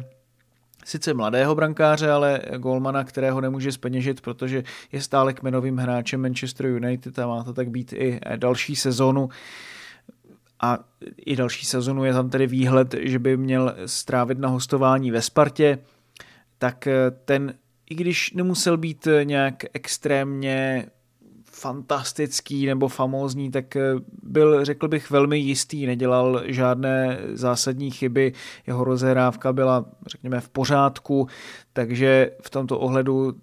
sice 0.87 1.13
mladého 1.13 1.55
brankáře, 1.55 2.11
ale 2.11 2.41
golmana, 2.57 3.03
kterého 3.03 3.41
nemůže 3.41 3.71
speněžit, 3.71 4.21
protože 4.21 4.63
je 4.91 5.01
stále 5.01 5.33
kmenovým 5.33 5.77
hráčem 5.77 6.21
Manchester 6.21 6.65
United 6.65 7.19
a 7.19 7.27
má 7.27 7.43
to 7.43 7.53
tak 7.53 7.69
být 7.69 7.93
i 7.93 8.19
další 8.35 8.75
sezonu. 8.75 9.29
A 10.61 10.79
i 11.25 11.35
další 11.35 11.65
sezonu 11.65 12.03
je 12.03 12.13
tam 12.13 12.29
tedy 12.29 12.47
výhled, 12.47 12.95
že 12.99 13.19
by 13.19 13.37
měl 13.37 13.75
strávit 13.85 14.39
na 14.39 14.49
hostování 14.49 15.11
ve 15.11 15.21
Spartě, 15.21 15.79
tak 16.57 16.87
ten, 17.25 17.53
i 17.89 17.95
když 17.95 18.33
nemusel 18.33 18.77
být 18.77 19.07
nějak 19.23 19.63
extrémně 19.73 20.85
fantastický 21.57 22.65
nebo 22.65 22.87
famózní, 22.87 23.51
tak 23.51 23.75
eh, 23.75 23.81
byl, 24.23 24.65
řekl 24.65 24.87
bych, 24.87 25.09
velmi 25.09 25.37
jistý, 25.37 25.85
nedělal 25.85 26.43
žádné 26.45 27.19
zásadní 27.33 27.91
chyby, 27.91 28.33
jeho 28.67 28.83
rozehrávka 28.83 29.53
byla, 29.53 29.85
řekněme, 30.07 30.41
v 30.41 30.49
pořádku, 30.49 31.27
takže 31.73 32.31
v 32.41 32.49
tomto 32.49 32.79
ohledu 32.79 33.33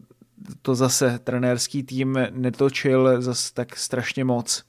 to 0.63 0.75
zase 0.75 1.19
trenérský 1.25 1.83
tým 1.83 2.19
netočil 2.31 3.23
zase 3.23 3.55
tak 3.55 3.77
strašně 3.77 4.25
moc. 4.25 4.65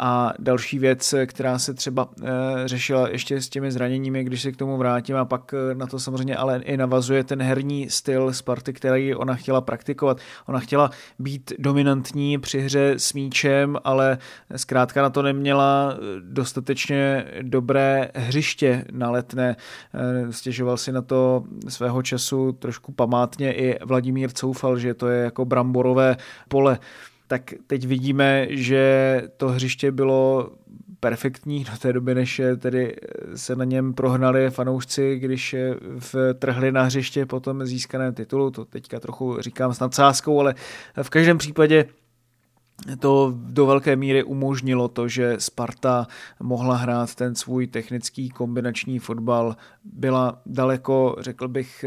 A 0.00 0.32
další 0.38 0.78
věc, 0.78 1.14
která 1.26 1.58
se 1.58 1.74
třeba 1.74 2.08
e, 2.22 2.68
řešila 2.68 3.08
ještě 3.08 3.40
s 3.40 3.48
těmi 3.48 3.72
zraněními, 3.72 4.24
když 4.24 4.42
se 4.42 4.52
k 4.52 4.56
tomu 4.56 4.76
vrátím 4.76 5.16
a 5.16 5.24
pak 5.24 5.54
eh, 5.54 5.74
na 5.74 5.86
to 5.86 5.98
samozřejmě 5.98 6.36
ale 6.36 6.62
i 6.64 6.76
navazuje 6.76 7.24
ten 7.24 7.42
herní 7.42 7.90
styl 7.90 8.32
Sparty, 8.32 8.72
který 8.72 9.14
ona 9.14 9.34
chtěla 9.34 9.60
praktikovat. 9.60 10.18
Ona 10.46 10.60
chtěla 10.60 10.90
být 11.18 11.52
dominantní 11.58 12.38
při 12.38 12.60
hře 12.60 12.94
s 12.96 13.12
míčem, 13.12 13.78
ale 13.84 14.18
zkrátka 14.56 15.02
na 15.02 15.10
to 15.10 15.22
neměla 15.22 15.94
eh, 15.94 16.00
dostatečně 16.20 17.24
dobré 17.42 18.10
hřiště 18.14 18.84
na 18.92 19.10
letné. 19.10 19.56
Stěžoval 20.30 20.76
si 20.76 20.92
na 20.92 21.02
to 21.02 21.44
svého 21.68 22.02
času 22.02 22.52
trošku 22.52 22.92
památně 22.92 23.52
i 23.52 23.78
Vladimír 23.84 24.30
Coufal, 24.32 24.78
že 24.78 24.94
to 24.94 25.08
je 25.08 25.24
jako 25.24 25.44
bramborové 25.44 26.16
pole 26.48 26.78
tak 27.34 27.54
teď 27.66 27.86
vidíme, 27.86 28.46
že 28.50 29.22
to 29.36 29.48
hřiště 29.48 29.92
bylo 29.92 30.50
perfektní 31.00 31.64
do 31.64 31.70
té 31.78 31.92
doby, 31.92 32.14
než 32.14 32.40
tedy 32.58 32.96
se 33.34 33.56
na 33.56 33.64
něm 33.64 33.94
prohnali 33.94 34.50
fanoušci, 34.50 35.18
když 35.18 35.56
trhli 36.38 36.72
na 36.72 36.82
hřiště 36.82 37.26
potom 37.26 37.66
získané 37.66 38.12
titulu, 38.12 38.50
to 38.50 38.64
teďka 38.64 39.00
trochu 39.00 39.40
říkám 39.40 39.74
s 39.74 39.80
nadsázkou, 39.80 40.40
ale 40.40 40.54
v 41.02 41.10
každém 41.10 41.38
případě 41.38 41.84
to 43.00 43.34
do 43.36 43.66
velké 43.66 43.96
míry 43.96 44.22
umožnilo 44.22 44.88
to, 44.88 45.08
že 45.08 45.36
Sparta 45.38 46.06
mohla 46.40 46.76
hrát 46.76 47.14
ten 47.14 47.34
svůj 47.34 47.66
technický 47.66 48.30
kombinační 48.30 48.98
fotbal. 48.98 49.56
Byla 49.84 50.42
daleko, 50.46 51.16
řekl 51.18 51.48
bych, 51.48 51.84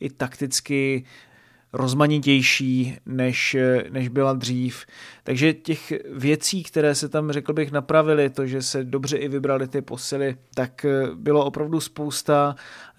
i 0.00 0.10
takticky 0.10 1.04
rozmanitější, 1.72 2.96
než, 3.06 3.56
než 3.90 4.08
byla 4.08 4.32
dřív. 4.32 4.86
Takže 5.30 5.52
těch 5.52 5.92
věcí, 6.14 6.62
které 6.62 6.94
se 6.94 7.08
tam, 7.08 7.32
řekl 7.32 7.52
bych, 7.52 7.72
napravily, 7.72 8.30
to, 8.30 8.46
že 8.46 8.62
se 8.62 8.84
dobře 8.84 9.16
i 9.16 9.28
vybrali 9.28 9.68
ty 9.68 9.82
posily, 9.82 10.36
tak 10.54 10.86
bylo 11.14 11.44
opravdu 11.44 11.80
spousta. 11.80 12.54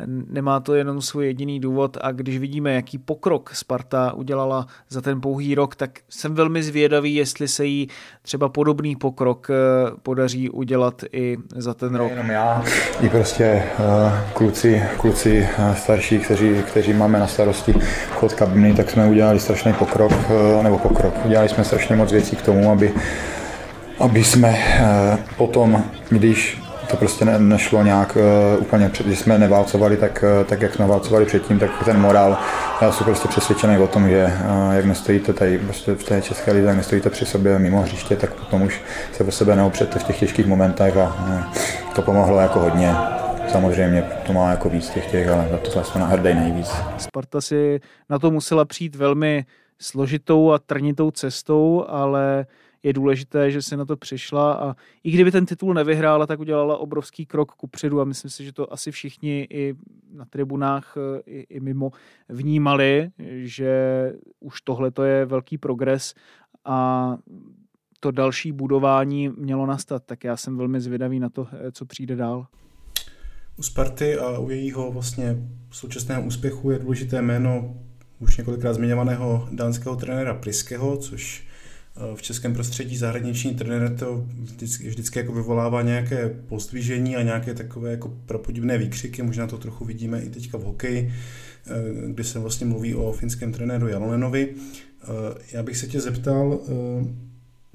Nemá 0.06 0.60
to 0.60 0.76
jenom 0.76 1.02
svůj 1.02 1.26
jediný 1.26 1.60
důvod 1.60 1.98
a 2.02 2.12
když 2.12 2.38
vidíme, 2.38 2.74
jaký 2.74 2.98
pokrok 2.98 3.56
Sparta 3.56 4.14
udělala 4.14 4.68
za 4.90 5.02
ten 5.02 5.22
pouhý 5.22 5.56
rok, 5.56 5.76
tak 5.76 6.00
jsem 6.10 6.36
velmi 6.36 6.64
zvědavý, 6.64 7.16
jestli 7.16 7.48
se 7.48 7.66
jí 7.66 7.88
třeba 8.22 8.50
podobný 8.50 8.96
pokrok 8.96 9.48
eh, 9.50 9.56
podaří 10.04 10.50
udělat 10.50 11.04
i 11.12 11.38
za 11.56 11.74
ten 11.74 11.96
rok. 11.96 12.12
Jenom 12.12 12.30
já, 12.30 12.64
i 13.02 13.10
prostě 13.10 13.64
uh, 13.80 14.34
kluci, 14.34 14.84
kluci 14.98 15.48
starší, 15.74 16.20
kteří, 16.20 16.64
kteří 16.68 16.94
máme 16.94 17.20
na 17.20 17.28
starosti 17.28 17.74
chod 18.12 18.34
kabiny, 18.34 18.74
tak 18.74 18.90
jsme 18.90 19.10
udělali 19.10 19.40
strašný 19.40 19.74
pokrok, 19.74 20.12
eh, 20.12 20.64
nebo 20.64 20.78
pokrok. 20.78 21.26
Udělali 21.26 21.50
jsme 21.50 21.64
strašně 21.64 21.96
moc 21.96 22.12
věcí 22.12 22.21
k 22.22 22.42
tomu, 22.42 22.72
aby, 22.72 22.94
aby 24.00 24.24
jsme 24.24 24.58
eh, 24.58 25.18
potom, 25.38 25.84
když 26.10 26.62
to 26.92 26.98
prostě 26.98 27.26
ne, 27.26 27.40
nešlo 27.40 27.84
nějak 27.84 28.18
uh, 28.56 28.62
úplně, 28.62 28.90
před, 28.90 29.06
když 29.06 29.20
jsme 29.20 29.38
neválcovali 29.38 29.98
tak, 29.98 30.24
uh, 30.40 30.48
tak, 30.48 30.62
jak 30.62 30.74
jsme 30.74 30.88
válcovali 30.88 31.26
předtím, 31.26 31.60
tak 31.60 31.72
ten 31.86 32.00
morál, 32.00 32.38
já 32.82 32.92
jsem 32.92 33.06
prostě 33.06 33.28
přesvědčený 33.28 33.78
o 33.78 33.88
tom, 33.88 34.10
že 34.10 34.26
uh, 34.26 34.74
jak 34.76 34.86
nestojíte 34.86 35.34
tady 35.34 35.58
prostě 35.58 35.96
v 35.96 36.04
té 36.04 36.22
české 36.22 36.52
lize, 36.52 36.68
jak 36.68 36.78
nestojíte 36.78 37.10
při 37.10 37.26
sobě 37.26 37.60
mimo 37.60 37.82
hřiště, 37.82 38.16
tak 38.16 38.34
potom 38.34 38.62
už 38.62 38.82
se 39.12 39.24
o 39.24 39.32
sebe 39.32 39.56
neopřete 39.56 40.00
v 40.00 40.04
těch 40.04 40.20
těžkých 40.20 40.46
momentech 40.46 40.98
a 40.98 41.04
uh, 41.04 41.54
to 41.96 42.02
pomohlo 42.02 42.40
jako 42.40 42.60
hodně. 42.60 42.96
Samozřejmě 43.48 44.04
to 44.28 44.34
má 44.34 44.50
jako 44.50 44.70
víc 44.70 44.90
těch 44.90 45.12
těch, 45.12 45.28
ale 45.28 45.48
za 45.52 45.58
to 45.58 45.72
vlastně 45.72 46.02
hrdej 46.02 46.36
nejvíc. 46.36 46.72
Sparta 46.98 47.42
si 47.42 47.80
na 48.10 48.20
to 48.20 48.32
musela 48.32 48.66
přijít 48.66 48.96
velmi 48.96 49.46
složitou 49.82 50.52
a 50.52 50.60
trnitou 50.60 51.12
cestou, 51.12 51.86
ale 51.88 52.46
je 52.84 52.94
důležité, 52.94 53.52
že 53.52 53.62
se 53.62 53.78
na 53.78 53.86
to 53.86 53.98
přišla 53.98 54.54
a 54.54 54.76
i 55.04 55.12
kdyby 55.12 55.32
ten 55.32 55.46
titul 55.46 55.74
nevyhrála, 55.74 56.28
tak 56.28 56.40
udělala 56.40 56.78
obrovský 56.78 57.26
krok 57.26 57.52
kupředu 57.52 58.02
a 58.02 58.06
myslím 58.06 58.32
si, 58.32 58.44
že 58.44 58.54
to 58.54 58.74
asi 58.74 58.92
všichni 58.92 59.48
i 59.50 59.76
na 60.14 60.26
tribunách 60.26 60.98
eh, 60.98 61.22
i, 61.26 61.40
i 61.40 61.60
mimo 61.60 61.92
vnímali, 62.30 63.10
že 63.44 63.74
už 64.40 64.62
tohle 64.62 64.92
to 64.92 65.04
je 65.04 65.26
velký 65.26 65.58
progres 65.58 66.14
a 66.66 67.18
to 68.00 68.12
další 68.12 68.52
budování 68.52 69.30
mělo 69.30 69.66
nastat, 69.66 70.04
tak 70.06 70.24
já 70.24 70.38
jsem 70.38 70.58
velmi 70.58 70.82
zvědavý 70.82 71.20
na 71.20 71.30
to, 71.30 71.48
eh, 71.52 71.72
co 71.72 71.86
přijde 71.86 72.16
dál. 72.16 72.48
U 73.58 73.64
Sparty 73.64 74.18
a 74.18 74.40
u 74.40 74.50
jejího 74.50 74.92
vlastně 74.92 75.38
současného 75.72 76.22
úspěchu 76.22 76.72
je 76.72 76.80
důležité 76.80 77.22
jméno 77.22 77.76
už 78.22 78.38
několikrát 78.38 78.74
zmiňovaného 78.74 79.48
dánského 79.52 79.96
trenéra 79.96 80.34
Priskeho, 80.34 80.98
což 80.98 81.44
eh, 81.96 82.16
v 82.16 82.22
českém 82.22 82.54
prostředí 82.54 82.98
zahraniční 82.98 83.56
trenér 83.56 83.96
to 83.96 84.26
vždycky, 84.42 84.90
vždycky 84.90 85.20
jako 85.20 85.34
vyvolává 85.34 85.82
nějaké 85.82 86.30
pozdvižení 86.30 87.16
a 87.16 87.22
nějaké 87.22 87.54
takové 87.54 87.92
jako 87.92 88.18
prapodivné 88.26 88.78
výkřiky, 88.78 89.22
možná 89.22 89.48
to 89.48 89.58
trochu 89.58 89.86
vidíme 89.86 90.22
i 90.22 90.30
teďka 90.30 90.58
v 90.58 90.64
hokeji, 90.64 91.14
eh, 91.68 91.72
kdy 92.08 92.24
se 92.24 92.40
vlastně 92.40 92.68
mluví 92.68 92.96
o 92.96 93.12
finském 93.12 93.54
trenéru 93.54 93.88
Jalonenovi. 93.88 94.50
Já 95.52 95.64
bych 95.64 95.78
se 95.78 95.88
tě 95.88 96.02
zeptal, 96.02 96.60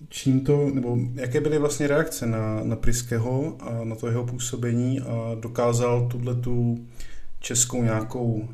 čím 0.08 0.40
to, 0.40 0.70
nebo 0.74 0.98
jaké 1.14 1.40
byly 1.40 1.58
vlastně 1.58 1.86
reakce 1.86 2.26
na, 2.26 2.60
na 2.64 2.76
Priského 2.76 3.56
a 3.60 3.84
na 3.84 3.96
to 3.96 4.08
jeho 4.08 4.24
působení 4.24 5.00
a 5.00 5.36
dokázal 5.40 6.08
tuhle 6.08 6.34
tu 6.34 6.86
českou 7.40 7.82
nějakou 7.82 8.48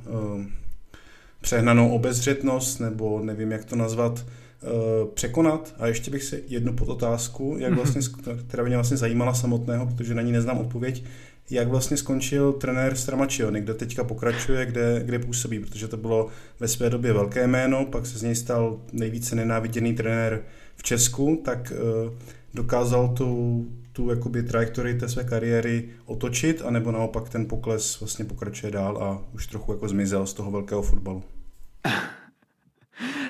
přehnanou 1.42 1.90
obezřetnost, 1.90 2.80
nebo 2.80 3.20
nevím, 3.20 3.52
jak 3.52 3.64
to 3.64 3.76
nazvat, 3.76 4.26
uh, 4.62 5.08
překonat. 5.14 5.74
A 5.78 5.86
ještě 5.86 6.10
bych 6.10 6.24
si 6.24 6.44
jednu 6.48 6.72
podotázku, 6.72 7.56
jak 7.58 7.70
mhm. 7.70 7.80
vlastně, 7.80 8.00
která 8.48 8.64
mě 8.64 8.76
vlastně 8.76 8.96
zajímala 8.96 9.34
samotného, 9.34 9.86
protože 9.86 10.14
na 10.14 10.22
ní 10.22 10.32
neznám 10.32 10.58
odpověď, 10.58 11.04
jak 11.50 11.68
vlastně 11.68 11.96
skončil 11.96 12.52
trenér 12.52 12.94
Stramačiony, 12.94 13.60
kde 13.60 13.74
teďka 13.74 14.04
pokračuje, 14.04 14.66
kde, 14.66 15.02
kde 15.04 15.18
působí, 15.18 15.58
protože 15.60 15.88
to 15.88 15.96
bylo 15.96 16.28
ve 16.60 16.68
své 16.68 16.90
době 16.90 17.12
velké 17.12 17.46
jméno, 17.46 17.86
pak 17.86 18.06
se 18.06 18.18
z 18.18 18.22
něj 18.22 18.34
stal 18.34 18.80
nejvíce 18.92 19.36
nenáviděný 19.36 19.94
trenér 19.94 20.42
v 20.76 20.82
Česku, 20.82 21.42
tak 21.44 21.72
eh, 21.72 22.10
dokázal 22.54 23.08
tu, 23.08 23.66
tu 23.92 24.10
jakoby 24.10 24.42
trajektorii 24.42 24.94
té 24.94 25.08
své 25.08 25.24
kariéry 25.24 25.90
otočit, 26.04 26.62
anebo 26.62 26.92
naopak 26.92 27.28
ten 27.28 27.48
pokles 27.48 28.00
vlastně 28.00 28.24
pokračuje 28.24 28.72
dál 28.72 28.98
a 28.98 29.22
už 29.34 29.46
trochu 29.46 29.72
jako 29.72 29.88
zmizel 29.88 30.26
z 30.26 30.34
toho 30.34 30.50
velkého 30.50 30.82
fotbalu? 30.82 31.22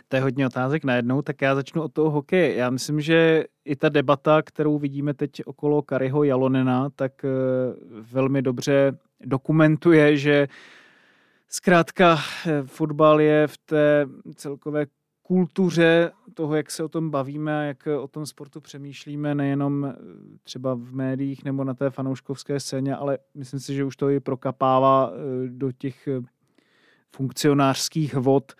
To 0.09 0.17
je 0.17 0.23
hodně 0.23 0.47
otázek 0.47 0.85
najednou, 0.85 1.23
tak 1.23 1.43
já 1.43 1.55
začnu 1.55 1.83
od 1.83 1.93
toho 1.93 2.11
hokeje. 2.11 2.55
Já 2.55 2.71
myslím, 2.71 3.01
že 3.01 3.45
i 3.65 3.77
ta 3.77 3.89
debata, 3.89 4.43
kterou 4.43 4.79
vidíme 4.79 5.15
teď 5.15 5.31
okolo 5.47 5.83
Kariho 5.83 6.25
Jalonena, 6.25 6.91
tak 6.97 7.25
eh, 7.25 7.29
velmi 8.13 8.43
dobře 8.43 8.93
dokumentuje, 9.25 10.17
že 10.17 10.49
zkrátka 11.49 12.19
eh, 12.47 12.63
fotbal 12.67 13.21
je 13.21 13.47
v 13.47 13.59
té 13.59 14.07
celkové 14.35 14.87
kultuře 15.23 16.13
toho, 16.35 16.57
jak 16.57 16.71
se 16.71 16.85
o 16.85 16.89
tom 16.89 17.11
bavíme, 17.11 17.67
jak 17.67 17.87
o 17.87 18.09
tom 18.09 18.27
sportu 18.27 18.61
přemýšlíme, 18.61 19.35
nejenom 19.35 19.85
eh, 19.85 19.95
třeba 20.43 20.75
v 20.75 20.93
médiích 20.93 21.45
nebo 21.45 21.65
na 21.65 21.75
té 21.75 21.91
fanouškovské 21.91 22.61
scéně, 22.61 22.97
ale 22.97 23.19
myslím 23.35 23.61
si, 23.61 23.75
že 23.75 23.85
už 23.85 23.97
to 23.97 24.11
i 24.11 24.21
prokapává 24.21 25.13
eh, 25.13 25.49
do 25.49 25.73
těch 25.73 26.09
eh, 26.09 26.21
funkcionářských 27.17 28.15
vod 28.15 28.53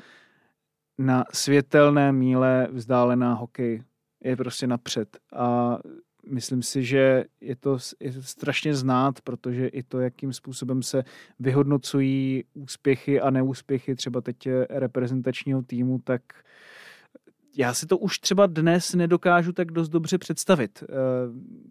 na 0.99 1.25
světelné 1.33 2.13
míle 2.13 2.69
vzdálená 2.73 3.35
hokej 3.35 3.83
je 4.25 4.37
prostě 4.37 4.67
napřed. 4.67 5.19
A 5.33 5.79
myslím 6.27 6.63
si, 6.63 6.85
že 6.85 7.25
je 7.41 7.57
to, 7.57 7.79
je 8.01 8.13
to 8.13 8.23
strašně 8.23 8.75
znát, 8.75 9.21
protože 9.21 9.67
i 9.67 9.83
to, 9.83 10.01
jakým 10.01 10.33
způsobem 10.33 10.83
se 10.83 11.05
vyhodnocují 11.39 12.45
úspěchy 12.55 13.21
a 13.21 13.31
neúspěchy 13.31 13.95
třeba 13.95 14.21
teď 14.21 14.49
reprezentačního 14.71 15.63
týmu, 15.63 15.99
tak 15.99 16.23
já 17.57 17.75
si 17.75 17.87
to 17.87 17.99
už 17.99 18.19
třeba 18.19 18.47
dnes 18.47 18.95
nedokážu 18.95 19.53
tak 19.53 19.73
dost 19.73 19.89
dobře 19.89 20.19
představit. 20.19 20.85
Eh, 20.85 20.87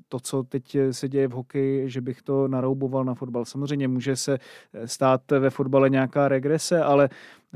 to, 0.10 0.20
co 0.20 0.44
teď 0.44 0.78
se 0.92 1.10
děje 1.10 1.28
v 1.28 1.32
hokeji, 1.32 1.90
že 1.90 2.02
bych 2.02 2.22
to 2.22 2.48
narouboval 2.48 3.06
na 3.06 3.14
fotbal. 3.14 3.46
Samozřejmě 3.46 3.88
může 3.88 4.16
se 4.16 4.38
stát 4.86 5.32
ve 5.32 5.50
fotbale 5.50 5.90
nějaká 5.90 6.28
regrese, 6.28 6.84
ale 6.84 7.10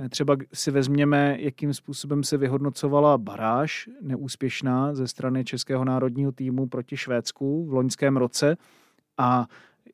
třeba 0.09 0.37
si 0.53 0.71
vezměme, 0.71 1.37
jakým 1.39 1.73
způsobem 1.73 2.23
se 2.23 2.37
vyhodnocovala 2.37 3.17
baráž 3.17 3.89
neúspěšná 4.01 4.95
ze 4.95 5.07
strany 5.07 5.43
Českého 5.43 5.85
národního 5.85 6.31
týmu 6.31 6.67
proti 6.67 6.97
Švédsku 6.97 7.65
v 7.65 7.73
loňském 7.73 8.17
roce 8.17 8.57
a 9.17 9.47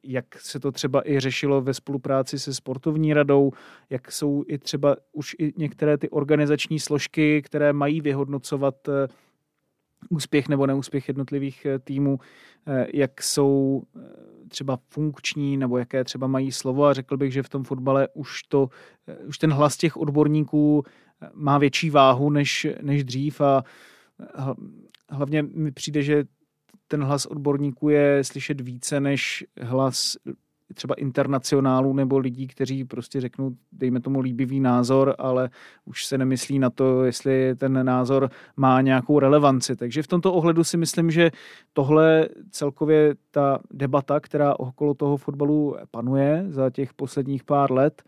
jak 0.04 0.26
se 0.40 0.60
to 0.60 0.72
třeba 0.72 1.10
i 1.10 1.20
řešilo 1.20 1.62
ve 1.62 1.74
spolupráci 1.74 2.40
se 2.40 2.54
sportovní 2.54 3.14
radou, 3.14 3.52
jak 3.90 4.12
jsou 4.12 4.44
i 4.48 4.58
třeba 4.58 4.96
už 5.12 5.36
i 5.40 5.54
některé 5.58 5.98
ty 5.98 6.10
organizační 6.10 6.80
složky, 6.80 7.42
které 7.42 7.74
mají 7.74 8.02
vyhodnocovat 8.02 8.88
eh, 8.88 9.08
úspěch 10.10 10.50
nebo 10.50 10.68
neúspěch 10.68 11.08
jednotlivých 11.08 11.66
eh, 11.66 11.80
týmů, 11.80 12.20
eh, 12.68 12.88
jak 12.94 13.24
jsou 13.24 13.84
třeba 14.48 14.80
funkční 14.90 15.58
nebo 15.58 15.78
jaké 15.78 16.04
třeba 16.04 16.28
mají 16.28 16.52
slovo. 16.52 16.86
A 16.86 16.94
řekl 16.94 17.18
bych, 17.18 17.34
že 17.34 17.44
v 17.44 17.50
tom 17.50 17.64
fotbale 17.64 18.08
už, 18.14 18.44
to, 18.44 18.70
už 19.28 19.38
ten 19.38 19.54
hlas 19.54 19.78
těch 19.78 19.98
odborníků 19.98 20.84
má 21.34 21.58
větší 21.58 21.90
váhu 21.90 22.30
než, 22.30 22.68
než 22.82 23.04
dřív. 23.04 23.42
A 23.42 23.64
hlavně 25.10 25.44
mi 25.44 25.72
přijde, 25.72 26.04
že 26.04 26.24
ten 26.92 27.04
hlas 27.04 27.26
odborníků 27.26 27.90
je 27.90 28.24
slyšet 28.24 28.62
více 28.62 29.00
než 29.00 29.46
hlas 29.62 30.18
třeba 30.74 30.96
internacionálů 30.96 31.94
nebo 31.94 32.18
lidí, 32.18 32.48
kteří 32.48 32.84
prostě 32.86 33.22
řeknou, 33.22 33.56
dejme 33.72 34.00
tomu 34.00 34.20
líbivý 34.20 34.60
názor, 34.60 35.16
ale 35.18 35.50
už 35.86 36.06
se 36.06 36.18
nemyslí 36.18 36.60
na 36.60 36.70
to, 36.70 37.04
jestli 37.04 37.56
ten 37.56 37.86
názor 37.86 38.30
má 38.58 38.82
nějakou 38.82 39.20
relevanci. 39.20 39.76
Takže 39.76 40.04
v 40.04 40.08
tomto 40.08 40.34
ohledu 40.34 40.64
si 40.64 40.78
myslím, 40.78 41.12
že 41.12 41.32
tohle 41.74 42.30
celkově 42.52 43.16
ta 43.32 43.60
debata, 43.72 44.20
která 44.20 44.60
okolo 44.60 44.94
toho 44.94 45.18
fotbalu 45.18 45.76
panuje 45.92 46.46
za 46.50 46.70
těch 46.70 46.94
posledních 46.94 47.44
pár 47.44 47.72
let, 47.72 48.04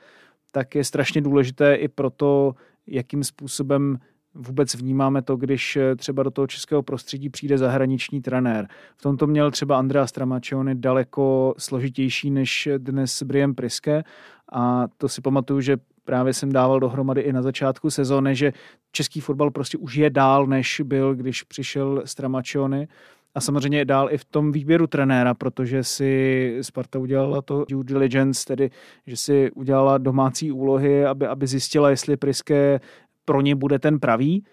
tak 0.51 0.75
je 0.75 0.83
strašně 0.83 1.21
důležité 1.21 1.75
i 1.75 1.87
proto, 1.87 2.55
jakým 2.87 3.23
způsobem 3.23 3.99
vůbec 4.35 4.75
vnímáme 4.75 5.21
to, 5.21 5.35
když 5.35 5.75
eh, 5.75 5.95
třeba 5.95 6.23
do 6.23 6.31
toho 6.31 6.47
českého 6.47 6.83
prostředí 6.83 7.29
přijde 7.29 7.57
zahraniční 7.57 8.21
trenér. 8.21 8.67
V 8.97 9.01
tomto 9.01 9.27
měl 9.27 9.51
třeba 9.51 9.77
Andrea 9.77 10.07
Stramačiony 10.07 10.75
daleko 10.75 11.55
složitější 11.57 12.31
než 12.31 12.69
dnes 12.77 13.23
Brian 13.23 13.53
Priske 13.53 14.03
a 14.51 14.87
to 14.97 15.09
si 15.09 15.21
pamatuju, 15.21 15.61
že 15.61 15.77
právě 16.05 16.33
jsem 16.33 16.51
dával 16.51 16.79
dohromady 16.79 17.21
i 17.21 17.33
na 17.33 17.41
začátku 17.41 17.89
sezóny, 17.89 18.35
že 18.35 18.53
český 18.91 19.19
fotbal 19.19 19.51
prostě 19.51 19.77
už 19.77 19.95
je 19.95 20.09
dál, 20.09 20.47
než 20.47 20.81
byl, 20.85 21.15
když 21.15 21.43
přišel 21.43 22.01
Stramačiony 22.05 22.87
a 23.35 23.41
samozřejmě 23.41 23.85
dál 23.85 24.11
i 24.11 24.17
v 24.17 24.25
tom 24.25 24.51
výběru 24.51 24.87
trenéra, 24.87 25.33
protože 25.33 25.83
si 25.83 26.57
Sparta 26.61 26.99
udělala 26.99 27.41
to 27.41 27.65
due 27.69 27.83
diligence, 27.83 28.45
tedy 28.45 28.71
že 29.07 29.17
si 29.17 29.51
udělala 29.51 29.97
domácí 29.97 30.51
úlohy, 30.51 31.05
aby, 31.05 31.27
aby 31.27 31.47
zjistila, 31.47 31.89
jestli 31.89 32.17
Priske 32.17 32.79
pro 33.25 33.41
ně 33.41 33.55
bude 33.55 33.79
ten 33.79 33.99
pravý, 33.99 34.43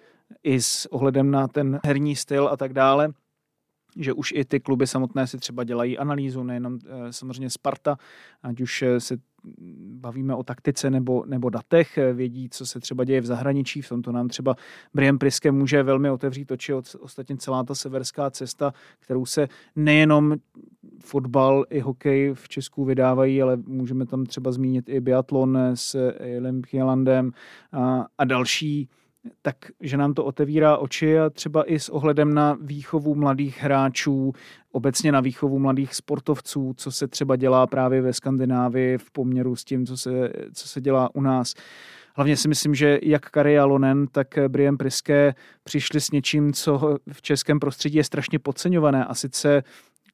i 0.43 0.61
s 0.61 0.87
ohledem 0.87 1.31
na 1.31 1.49
ten 1.49 1.81
herní 1.85 2.17
styl 2.17 2.49
a 2.49 2.57
tak 2.57 2.73
dále 2.73 3.13
že 3.97 4.13
už 4.13 4.33
i 4.37 4.45
ty 4.45 4.61
kluby 4.61 4.87
samotné 4.87 5.27
si 5.27 5.39
třeba 5.39 5.65
dělají 5.65 5.99
analýzu, 5.99 6.43
nejenom 6.43 6.79
eh, 6.87 7.13
samozřejmě 7.13 7.51
Sparta, 7.51 7.97
ať 8.43 8.61
už 8.61 8.83
eh, 8.83 9.01
se 9.01 9.17
bavíme 10.01 10.35
o 10.35 10.43
taktice 10.43 10.91
nebo, 10.91 11.25
nebo 11.27 11.51
datech, 11.51 11.99
eh, 11.99 12.13
vědí, 12.13 12.49
co 12.49 12.67
se 12.67 12.81
třeba 12.81 13.05
děje 13.05 13.21
v 13.21 13.27
zahraničí, 13.27 13.83
v 13.83 13.89
tomto 13.89 14.13
nám 14.13 14.29
třeba 14.29 14.55
Brian 14.95 15.19
Priske 15.19 15.53
může 15.53 15.83
velmi 15.83 16.11
otevřít 16.11 16.51
oči, 16.51 16.75
ostatně 17.01 17.37
celá 17.37 17.65
ta 17.65 17.75
severská 17.75 18.31
cesta, 18.31 18.73
kterou 18.99 19.27
se 19.27 19.49
nejenom 19.77 20.35
fotbal 21.03 21.65
i 21.71 21.81
hokej 21.81 22.35
v 22.35 22.49
Česku 22.49 22.85
vydávají, 22.85 23.43
ale 23.43 23.57
můžeme 23.57 24.07
tam 24.07 24.27
třeba 24.27 24.53
zmínit 24.53 24.89
i 24.89 25.01
biatlon 25.01 25.59
s 25.75 26.13
Jelem 26.25 26.63
Kielandem 26.63 27.33
a, 27.73 28.07
a 28.19 28.25
další 28.25 28.89
tak 29.43 29.57
že 29.81 29.97
nám 29.97 30.15
to 30.15 30.25
otevírá 30.25 30.77
oči 30.77 31.19
a 31.19 31.31
třeba 31.31 31.73
i 31.73 31.79
s 31.79 31.89
ohledem 31.89 32.35
na 32.35 32.59
výchovu 32.61 33.15
mladých 33.15 33.63
hráčů, 33.63 34.33
obecně 34.73 35.13
na 35.13 35.21
výchovu 35.21 35.59
mladých 35.59 35.95
sportovců, 35.95 36.75
co 36.77 36.93
se 36.93 37.09
třeba 37.09 37.37
dělá 37.37 37.67
právě 37.67 38.03
ve 38.03 38.13
Skandinávii 38.13 38.99
v 38.99 39.11
poměru 39.11 39.57
s 39.57 39.65
tím, 39.65 39.87
co 39.87 39.97
se, 39.97 40.33
co 40.55 40.69
se 40.69 40.81
dělá 40.81 41.15
u 41.15 41.21
nás. 41.21 41.55
Hlavně 42.15 42.37
si 42.37 42.49
myslím, 42.49 42.75
že 42.75 42.99
jak 43.03 43.31
Kari 43.31 43.59
Alonen, 43.59 44.07
tak 44.07 44.39
Brian 44.49 44.77
Priske 44.77 45.35
přišli 45.65 46.01
s 46.01 46.11
něčím, 46.11 46.53
co 46.53 46.99
v 47.13 47.23
českém 47.23 47.61
prostředí 47.61 47.97
je 47.97 48.05
strašně 48.05 48.39
podceňované 48.39 49.05
a 49.05 49.15
sice 49.15 49.63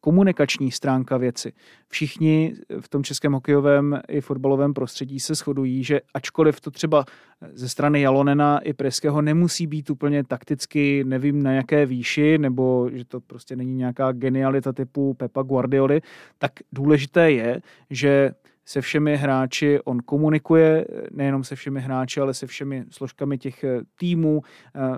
komunikační 0.06 0.70
stránka 0.70 1.16
věci. 1.16 1.52
Všichni 1.88 2.54
v 2.80 2.88
tom 2.88 3.04
českém 3.04 3.32
hokejovém 3.32 4.00
i 4.08 4.20
fotbalovém 4.20 4.74
prostředí 4.74 5.20
se 5.20 5.34
shodují, 5.34 5.84
že 5.84 6.00
ačkoliv 6.14 6.60
to 6.60 6.70
třeba 6.70 7.04
ze 7.52 7.68
strany 7.68 8.00
Jalonena 8.00 8.58
i 8.58 8.72
Preského 8.72 9.22
nemusí 9.22 9.66
být 9.66 9.90
úplně 9.90 10.24
takticky, 10.24 11.04
nevím 11.04 11.42
na 11.42 11.52
jaké 11.52 11.86
výši, 11.86 12.38
nebo 12.38 12.90
že 12.92 13.04
to 13.04 13.20
prostě 13.20 13.56
není 13.56 13.74
nějaká 13.74 14.12
genialita 14.12 14.72
typu 14.72 15.14
Pepa 15.14 15.42
Guardioli, 15.42 16.00
tak 16.38 16.52
důležité 16.72 17.30
je, 17.30 17.60
že 17.90 18.30
se 18.64 18.80
všemi 18.80 19.16
hráči 19.16 19.80
on 19.84 19.98
komunikuje, 19.98 20.86
nejenom 21.10 21.44
se 21.44 21.56
všemi 21.56 21.80
hráči, 21.80 22.20
ale 22.20 22.34
se 22.34 22.46
všemi 22.46 22.84
složkami 22.90 23.38
těch 23.38 23.64
týmů, 23.98 24.42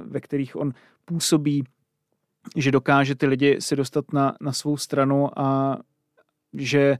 ve 0.04 0.20
kterých 0.20 0.56
on 0.56 0.72
působí, 1.04 1.64
že 2.56 2.70
dokáže 2.70 3.14
ty 3.14 3.26
lidi 3.26 3.56
si 3.60 3.76
dostat 3.76 4.12
na, 4.12 4.34
na 4.40 4.52
svou 4.52 4.76
stranu 4.76 5.38
a 5.38 5.78
že 6.54 6.98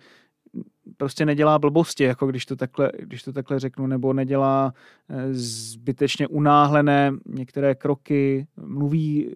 prostě 0.97 1.27
nedělá 1.27 1.59
blbosti, 1.59 2.05
jako 2.05 2.27
když 2.27 2.47
to 2.47 2.57
takhle, 2.57 2.93
když 2.99 3.23
to 3.23 3.33
takhle 3.33 3.61
řeknu, 3.61 3.87
nebo 3.87 4.13
nedělá 4.13 4.73
eh, 5.09 5.35
zbytečně 5.35 6.29
unáhlené 6.29 7.13
některé 7.27 7.75
kroky, 7.75 8.47
mluví 8.57 9.35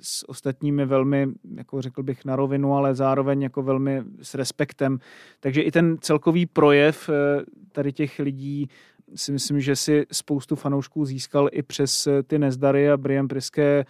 s 0.00 0.28
ostatními 0.28 0.86
velmi, 0.86 1.26
jako 1.56 1.82
řekl 1.82 2.02
bych, 2.02 2.24
na 2.24 2.36
rovinu, 2.36 2.74
ale 2.74 2.94
zároveň 2.94 3.42
jako 3.42 3.62
velmi 3.62 4.02
s 4.22 4.34
respektem. 4.34 4.98
Takže 5.40 5.62
i 5.62 5.70
ten 5.70 5.96
celkový 6.00 6.46
projev 6.46 7.08
eh, 7.08 7.44
tady 7.72 7.92
těch 7.92 8.18
lidí 8.18 8.68
si 9.14 9.32
myslím, 9.32 9.60
že 9.60 9.76
si 9.76 10.06
spoustu 10.12 10.56
fanoušků 10.56 11.04
získal 11.04 11.48
i 11.52 11.62
přes 11.62 12.06
eh, 12.06 12.22
ty 12.22 12.38
nezdary 12.38 12.90
a 12.90 12.96
Brian 12.96 13.28
Priske 13.28 13.84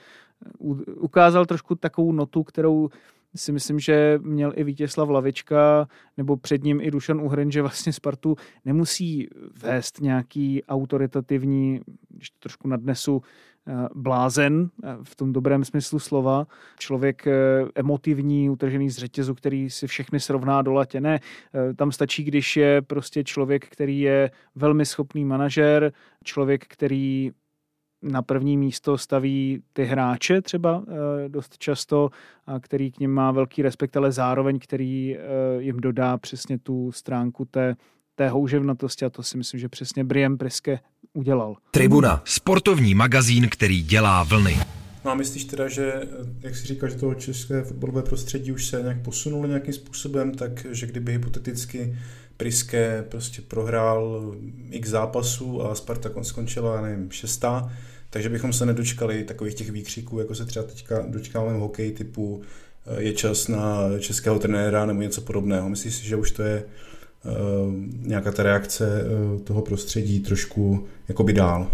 ukázal 0.96 1.46
trošku 1.46 1.74
takovou 1.74 2.12
notu, 2.12 2.42
kterou 2.42 2.88
si 3.37 3.53
myslím, 3.53 3.79
že 3.79 4.18
měl 4.22 4.53
i 4.57 4.64
Vítězslav 4.64 5.09
Lavička 5.09 5.88
nebo 6.16 6.37
před 6.37 6.64
ním 6.64 6.81
i 6.81 6.90
Dušan 6.90 7.20
Uhren, 7.20 7.50
že 7.50 7.62
vlastně 7.62 7.92
Spartu 7.92 8.37
nemusí 8.64 9.29
vést 9.62 10.00
nějaký 10.00 10.64
autoritativní, 10.64 11.81
když 12.09 12.31
to 12.31 12.37
trošku 12.38 12.68
nadnesu, 12.68 13.22
eh, 13.66 13.88
blázen 13.94 14.70
eh, 14.85 14.96
v 15.03 15.16
tom 15.16 15.33
dobrém 15.33 15.64
smyslu 15.64 15.98
slova, 15.98 16.46
člověk 16.79 17.26
eh, 17.26 17.33
emotivní, 17.74 18.50
utržený 18.50 18.90
z 18.90 18.98
řetězu, 18.98 19.35
který 19.35 19.70
si 19.70 19.87
všechny 19.87 20.20
srovná 20.20 20.62
do 20.62 20.72
latě. 20.72 21.00
Ne, 21.00 21.20
tam 21.76 21.92
stačí, 21.92 22.24
když 22.24 22.57
je 22.57 22.83
prostě 22.83 23.24
člověk, 23.24 23.68
který 23.68 24.00
je 24.00 24.31
velmi 24.55 24.87
schopný 24.87 25.24
manažer, 25.24 25.92
člověk, 26.24 26.64
který 26.68 27.33
na 28.02 28.22
první 28.22 28.56
místo 28.56 28.98
staví 28.98 29.62
ty 29.72 29.84
hráče 29.84 30.42
třeba 30.42 30.84
eh, 30.88 31.28
dost 31.28 31.58
často, 31.58 32.10
a 32.46 32.60
který 32.60 32.92
k 32.92 32.98
ním 32.98 33.10
má 33.10 33.30
velký 33.30 33.62
respekt, 33.62 33.96
ale 33.96 34.12
zároveň 34.12 34.58
který 34.58 35.16
eh, 35.16 35.20
jim 35.58 35.80
dodá 35.80 36.18
přesně 36.18 36.58
tu 36.58 36.92
stránku 36.92 37.44
té, 37.44 37.76
té 38.14 38.28
houževnatosti 38.28 39.04
a 39.04 39.10
to 39.10 39.22
si 39.22 39.38
myslím, 39.38 39.60
že 39.60 39.68
přesně 39.68 40.04
Brian 40.04 40.36
Priske 40.36 40.78
udělal. 41.12 41.56
Tribuna, 41.70 42.22
sportovní 42.24 42.94
magazín, 42.94 43.48
který 43.48 43.82
dělá 43.82 44.22
vlny. 44.22 44.56
No 45.04 45.10
a 45.10 45.14
myslíš 45.14 45.44
teda, 45.44 45.68
že, 45.68 45.92
jak 46.40 46.56
jsi 46.56 46.66
říkal, 46.66 46.88
že 46.88 46.96
toho 46.96 47.14
české 47.14 47.62
fotbalové 47.62 48.02
prostředí 48.02 48.52
už 48.52 48.66
se 48.66 48.82
nějak 48.82 49.02
posunulo 49.02 49.46
nějakým 49.46 49.74
způsobem, 49.74 50.34
tak 50.34 50.66
že 50.70 50.86
kdyby 50.86 51.12
hypoteticky 51.12 51.96
Priske 52.40 53.05
prostě 53.09 53.42
prohrál 53.42 54.35
x 54.70 54.88
zápasů 54.88 55.62
a 55.62 55.74
Sparta 55.74 56.11
skončila, 56.22 56.81
nevím, 56.81 57.11
šestá, 57.11 57.72
takže 58.11 58.29
bychom 58.29 58.53
se 58.53 58.66
nedočkali 58.66 59.24
takových 59.24 59.55
těch 59.55 59.70
výkřiků, 59.70 60.18
jako 60.18 60.35
se 60.35 60.44
třeba 60.44 60.64
teďka 60.64 61.03
dočkáme 61.07 61.53
v 61.53 61.61
hokeji 61.61 61.92
typu 61.92 62.42
eh, 62.87 63.03
je 63.03 63.12
čas 63.12 63.48
na 63.48 63.79
českého 63.98 64.38
trenéra 64.38 64.87
nebo 64.87 65.03
něco 65.03 65.20
podobného. 65.20 65.68
Myslíš 65.68 65.94
si, 65.94 66.07
že 66.07 66.16
už 66.16 66.31
to 66.31 66.42
je 66.42 66.64
uh, 66.64 67.74
nějaká 68.07 68.33
ta 68.33 68.42
reakce 68.42 69.05
uh, 69.05 69.40
toho 69.40 69.62
prostředí 69.62 70.20
trošku 70.20 70.88
jakoby 71.09 71.33
dál? 71.33 71.70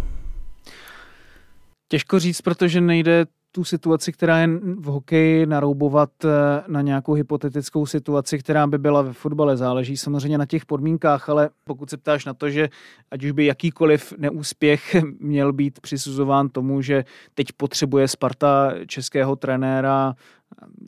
Těžko 1.88 2.18
říct, 2.18 2.40
protože 2.40 2.81
nejde 2.81 3.26
tu 3.56 3.64
situaci, 3.64 4.12
která 4.12 4.38
je 4.38 4.48
v 4.76 4.84
hokeji, 4.84 5.46
naroubovat 5.46 6.10
eh, 6.24 6.28
na 6.66 6.82
nějakou 6.82 7.12
hypotetickou 7.12 7.86
situaci, 7.86 8.38
která 8.38 8.66
by 8.66 8.78
byla 8.78 9.02
ve 9.02 9.12
fotbale. 9.12 9.56
Záleží 9.56 9.96
samozřejmě 9.96 10.38
na 10.38 10.46
těch 10.46 10.66
podmínkách, 10.66 11.28
ale 11.28 11.50
pokud 11.64 11.90
se 11.90 11.96
ptáš 11.96 12.24
na 12.24 12.34
to, 12.34 12.50
že 12.50 12.68
ať 13.10 13.24
už 13.24 13.30
by 13.30 13.46
jakýkoliv 13.46 14.12
neúspěch 14.18 14.96
měl 15.20 15.52
být 15.52 15.80
přisuzován 15.80 16.48
tomu, 16.48 16.82
že 16.82 17.04
teď 17.34 17.46
potřebuje 17.56 18.08
Sparta 18.08 18.74
českého 18.86 19.36
trenéra, 19.36 20.14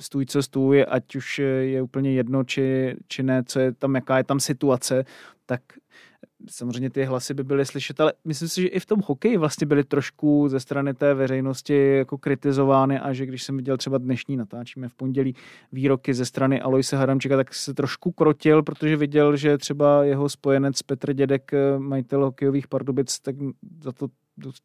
stůj 0.00 0.26
co 0.26 0.42
stůj, 0.42 0.84
ať 0.88 1.16
už 1.16 1.38
je 1.60 1.82
úplně 1.82 2.12
jedno, 2.12 2.44
či, 2.44 2.96
či 3.08 3.22
ne, 3.22 3.42
co 3.46 3.60
je 3.60 3.72
tam, 3.72 3.94
jaká 3.94 4.18
je 4.18 4.24
tam 4.24 4.40
situace, 4.40 5.04
tak 5.46 5.60
samozřejmě 6.50 6.90
ty 6.90 7.04
hlasy 7.04 7.34
by 7.34 7.44
byly 7.44 7.66
slyšet, 7.66 8.00
ale 8.00 8.12
myslím 8.24 8.48
si, 8.48 8.62
že 8.62 8.68
i 8.68 8.80
v 8.80 8.86
tom 8.86 9.00
hokeji 9.06 9.36
vlastně 9.36 9.66
byly 9.66 9.84
trošku 9.84 10.48
ze 10.48 10.60
strany 10.60 10.94
té 10.94 11.14
veřejnosti 11.14 11.96
jako 11.96 12.18
kritizovány 12.18 12.98
a 12.98 13.12
že 13.12 13.26
když 13.26 13.42
jsem 13.42 13.56
viděl 13.56 13.76
třeba 13.76 13.98
dnešní, 13.98 14.36
natáčíme 14.36 14.88
v 14.88 14.94
pondělí, 14.94 15.34
výroky 15.72 16.14
ze 16.14 16.24
strany 16.24 16.60
Aloise 16.60 16.96
Haramčika, 16.96 17.36
tak 17.36 17.54
se 17.54 17.74
trošku 17.74 18.12
krotil, 18.12 18.62
protože 18.62 18.96
viděl, 18.96 19.36
že 19.36 19.58
třeba 19.58 20.04
jeho 20.04 20.28
spojenec 20.28 20.82
Petr 20.82 21.12
Dědek, 21.12 21.50
majitel 21.78 22.24
hokejových 22.24 22.68
Pardubic, 22.68 23.18
tak 23.20 23.36
za 23.82 23.92
to 23.92 24.08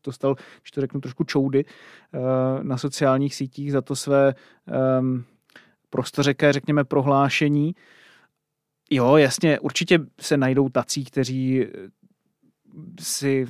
dostal, 0.05 0.35
když 0.61 0.71
to 0.71 0.81
řeknu, 0.81 1.01
trošku 1.01 1.23
čoudy 1.23 1.65
eh, 1.65 2.19
na 2.63 2.77
sociálních 2.77 3.35
sítích 3.35 3.71
za 3.71 3.81
to 3.81 3.95
své 3.95 4.33
um, 4.99 5.23
prostořeké, 5.89 6.53
řekněme, 6.53 6.83
prohlášení. 6.83 7.75
Jo, 8.89 9.17
jasně, 9.17 9.59
určitě 9.59 9.99
se 10.21 10.37
najdou 10.37 10.69
tací, 10.69 11.05
kteří 11.05 11.65
si 12.99 13.45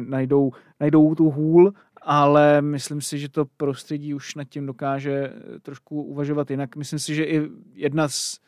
najdou, 0.00 0.52
najdou 0.80 1.14
tu 1.14 1.30
hůl, 1.30 1.72
ale 2.02 2.62
myslím 2.62 3.00
si, 3.00 3.18
že 3.18 3.28
to 3.28 3.44
prostředí 3.56 4.14
už 4.14 4.34
nad 4.34 4.44
tím 4.44 4.66
dokáže 4.66 5.32
trošku 5.62 6.02
uvažovat 6.02 6.50
jinak. 6.50 6.76
Myslím 6.76 6.98
si, 6.98 7.14
že 7.14 7.24
i 7.24 7.42
jedna 7.74 8.08
z 8.08 8.38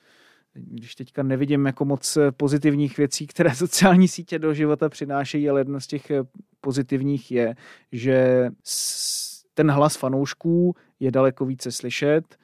když 0.55 0.95
teďka 0.95 1.23
nevidím 1.23 1.67
jako 1.67 1.85
moc 1.85 2.19
pozitivních 2.37 2.97
věcí, 2.97 3.27
které 3.27 3.55
sociální 3.55 4.09
sítě 4.09 4.39
do 4.39 4.55
života 4.55 4.89
přinášejí, 4.89 5.51
ale 5.51 5.61
jedna 5.61 5.81
z 5.81 5.87
těch 5.87 6.11
pozitivních 6.61 7.31
je, 7.31 7.55
že 7.93 8.49
ten 9.55 9.71
hlas 9.71 9.97
fanoušků 9.97 10.75
je 11.01 11.11
daleko 11.11 11.47
více 11.47 11.73
slyšet, 11.73 12.37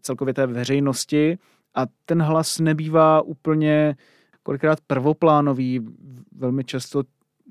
celkově 0.00 0.34
té 0.34 0.46
veřejnosti 0.46 1.38
a 1.74 1.86
ten 2.04 2.22
hlas 2.22 2.58
nebývá 2.58 3.22
úplně 3.22 3.96
kolikrát 4.42 4.78
prvoplánový. 4.86 5.80
Velmi 6.36 6.64
často 6.64 7.02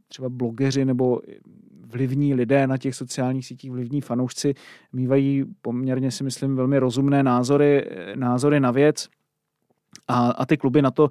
třeba 0.08 0.30
blogeři 0.30 0.86
nebo 0.86 1.22
vlivní 1.86 2.34
lidé 2.34 2.68
na 2.68 2.78
těch 2.78 2.96
sociálních 2.96 3.46
sítích, 3.46 3.72
vlivní 3.72 4.02
fanoušci, 4.02 4.54
mývají 4.94 5.46
poměrně 5.62 6.12
si 6.12 6.24
myslím 6.24 6.56
velmi 6.56 6.80
rozumné 6.80 7.24
názory, 7.24 7.86
názory 8.16 8.60
na 8.60 8.72
věc 8.72 9.08
a, 10.08 10.30
a 10.32 10.46
ty 10.46 10.58
kluby 10.58 10.82
na 10.82 10.92
to 10.92 11.10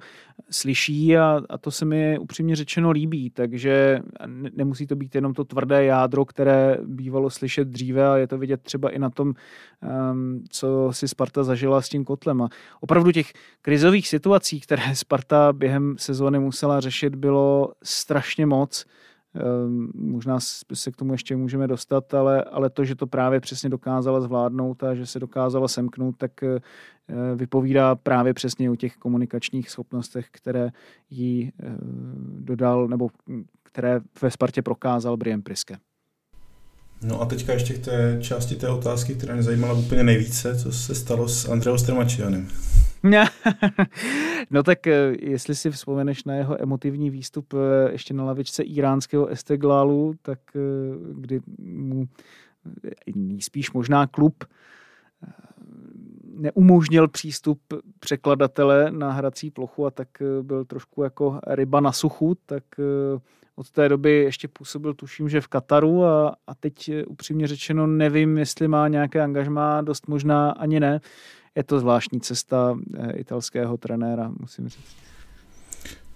slyší 0.51 1.17
a, 1.17 1.41
a 1.49 1.57
to 1.57 1.71
se 1.71 1.85
mi 1.85 2.19
upřímně 2.19 2.55
řečeno 2.55 2.91
líbí, 2.91 3.29
takže 3.29 3.99
ne, 4.25 4.49
nemusí 4.53 4.87
to 4.87 4.95
být 4.95 5.15
jenom 5.15 5.33
to 5.33 5.43
tvrdé 5.43 5.85
jádro, 5.85 6.25
které 6.25 6.77
bývalo 6.83 7.29
slyšet 7.29 7.67
dříve 7.67 8.09
a 8.09 8.17
je 8.17 8.27
to 8.27 8.37
vidět 8.37 8.61
třeba 8.61 8.89
i 8.89 8.99
na 8.99 9.09
tom, 9.09 9.33
um, 10.11 10.43
co 10.49 10.89
si 10.91 11.07
Sparta 11.07 11.43
zažila 11.43 11.81
s 11.81 11.89
tím 11.89 12.05
kotlem. 12.05 12.41
A 12.41 12.49
opravdu 12.79 13.11
těch 13.11 13.33
krizových 13.61 14.07
situací, 14.07 14.59
které 14.59 14.95
Sparta 14.95 15.53
během 15.53 15.95
sezóny 15.97 16.39
musela 16.39 16.79
řešit, 16.79 17.15
bylo 17.15 17.73
strašně 17.83 18.45
moc. 18.45 18.85
Ehm, 19.35 19.91
možná 19.95 20.39
se 20.73 20.91
k 20.91 20.95
tomu 20.95 21.11
ještě 21.13 21.35
můžeme 21.35 21.67
dostat, 21.67 22.13
ale, 22.13 22.43
ale 22.43 22.69
to, 22.69 22.85
že 22.85 22.95
to 22.95 23.07
právě 23.07 23.39
přesně 23.39 23.69
dokázala 23.69 24.21
zvládnout 24.21 24.83
a 24.83 24.95
že 24.95 25.05
se 25.05 25.19
dokázala 25.19 25.67
semknout, 25.67 26.15
tak 26.17 26.43
eh, 26.43 26.59
vypovídá 27.35 27.95
právě 27.95 28.33
přesně 28.33 28.71
o 28.71 28.75
těch 28.75 28.97
komunikačních 28.97 29.69
schopnostech, 29.69 30.27
které 30.31 30.69
jí 31.09 31.51
eh, 31.63 31.75
dodal, 32.39 32.87
nebo 32.87 33.09
které 33.63 33.99
ve 34.21 34.31
Spartě 34.31 34.61
prokázal 34.61 35.17
Brian 35.17 35.41
Priske. 35.41 35.77
No 37.03 37.21
a 37.21 37.25
teďka 37.25 37.53
ještě 37.53 37.73
k 37.73 37.85
té 37.85 38.17
části 38.21 38.55
té 38.55 38.69
otázky, 38.69 39.15
která 39.15 39.33
mě 39.33 39.43
zajímala 39.43 39.73
úplně 39.73 40.03
nejvíce, 40.03 40.59
co 40.59 40.71
se 40.71 40.95
stalo 40.95 41.27
s 41.27 41.49
Andreou 41.49 41.77
Strmačianem. 41.77 42.47
no 44.49 44.63
tak 44.63 44.87
eh, 44.87 45.15
jestli 45.19 45.55
si 45.55 45.71
vzpomeneš 45.71 46.23
na 46.23 46.35
jeho 46.35 46.61
emotivní 46.61 47.09
výstup 47.09 47.53
eh, 47.53 47.91
ještě 47.91 48.13
na 48.13 48.23
lavičce 48.23 48.63
iránského 48.63 49.27
Esteglálu, 49.27 50.13
tak 50.21 50.39
eh, 50.55 50.59
kdy 51.13 51.41
mu 51.57 52.07
spíš 53.39 53.71
možná 53.71 54.07
klub 54.07 54.43
neumožnil 56.33 57.07
přístup 57.07 57.61
překladatele 57.99 58.91
na 58.91 59.11
hrací 59.11 59.51
plochu 59.51 59.85
a 59.85 59.91
tak 59.91 60.07
byl 60.41 60.65
trošku 60.65 61.03
jako 61.03 61.39
ryba 61.47 61.79
na 61.79 61.91
suchu, 61.91 62.37
tak 62.45 62.63
od 63.55 63.71
té 63.71 63.89
doby 63.89 64.11
ještě 64.11 64.47
působil, 64.47 64.93
tuším, 64.93 65.29
že 65.29 65.41
v 65.41 65.47
Kataru 65.47 66.05
a, 66.05 66.35
a 66.47 66.55
teď 66.55 66.91
upřímně 67.07 67.47
řečeno 67.47 67.87
nevím, 67.87 68.37
jestli 68.37 68.67
má 68.67 68.87
nějaké 68.87 69.21
angažmá, 69.21 69.81
dost 69.81 70.07
možná 70.07 70.51
ani 70.51 70.79
ne. 70.79 71.01
Je 71.55 71.63
to 71.63 71.79
zvláštní 71.79 72.21
cesta 72.21 72.77
italského 73.15 73.77
trenéra, 73.77 74.31
musím 74.39 74.69
říct. 74.69 74.95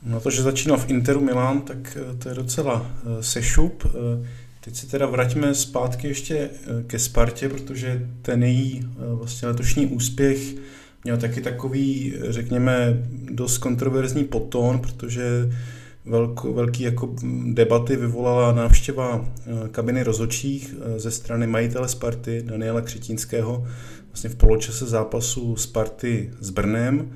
No 0.03 0.19
to, 0.19 0.29
že 0.29 0.41
začínal 0.41 0.77
v 0.77 0.89
Interu 0.89 1.21
Milán, 1.21 1.61
tak 1.61 1.97
to 2.19 2.29
je 2.29 2.35
docela 2.35 2.91
sešup. 3.21 3.83
Teď 4.65 4.75
si 4.75 4.87
teda 4.87 5.05
vraťme 5.05 5.55
zpátky 5.55 6.07
ještě 6.07 6.35
eh, 6.37 6.83
ke 6.87 6.99
Spartě, 6.99 7.49
protože 7.49 8.09
ten 8.21 8.43
její 8.43 8.83
eh, 8.83 9.15
vlastně 9.15 9.47
letošní 9.47 9.87
úspěch 9.87 10.55
měl 11.03 11.17
taky 11.17 11.41
takový, 11.41 12.13
řekněme, 12.29 13.03
dost 13.31 13.57
kontroverzní 13.57 14.23
potón, 14.23 14.79
protože 14.79 15.51
velk, 16.05 16.43
velký 16.43 16.83
jako 16.83 17.15
debaty 17.53 17.95
vyvolala 17.95 18.51
návštěva 18.51 19.25
eh, 19.25 19.69
kabiny 19.71 20.03
rozočích 20.03 20.75
ze 20.97 21.11
strany 21.11 21.47
majitele 21.47 21.87
Sparty 21.87 22.43
Daniela 22.45 22.81
Křetínského 22.81 23.67
vlastně 24.15 24.29
v 24.29 24.35
poločase 24.35 24.85
zápasu 24.85 25.55
Sparty 25.55 26.31
s 26.39 26.49
Brnem. 26.49 27.11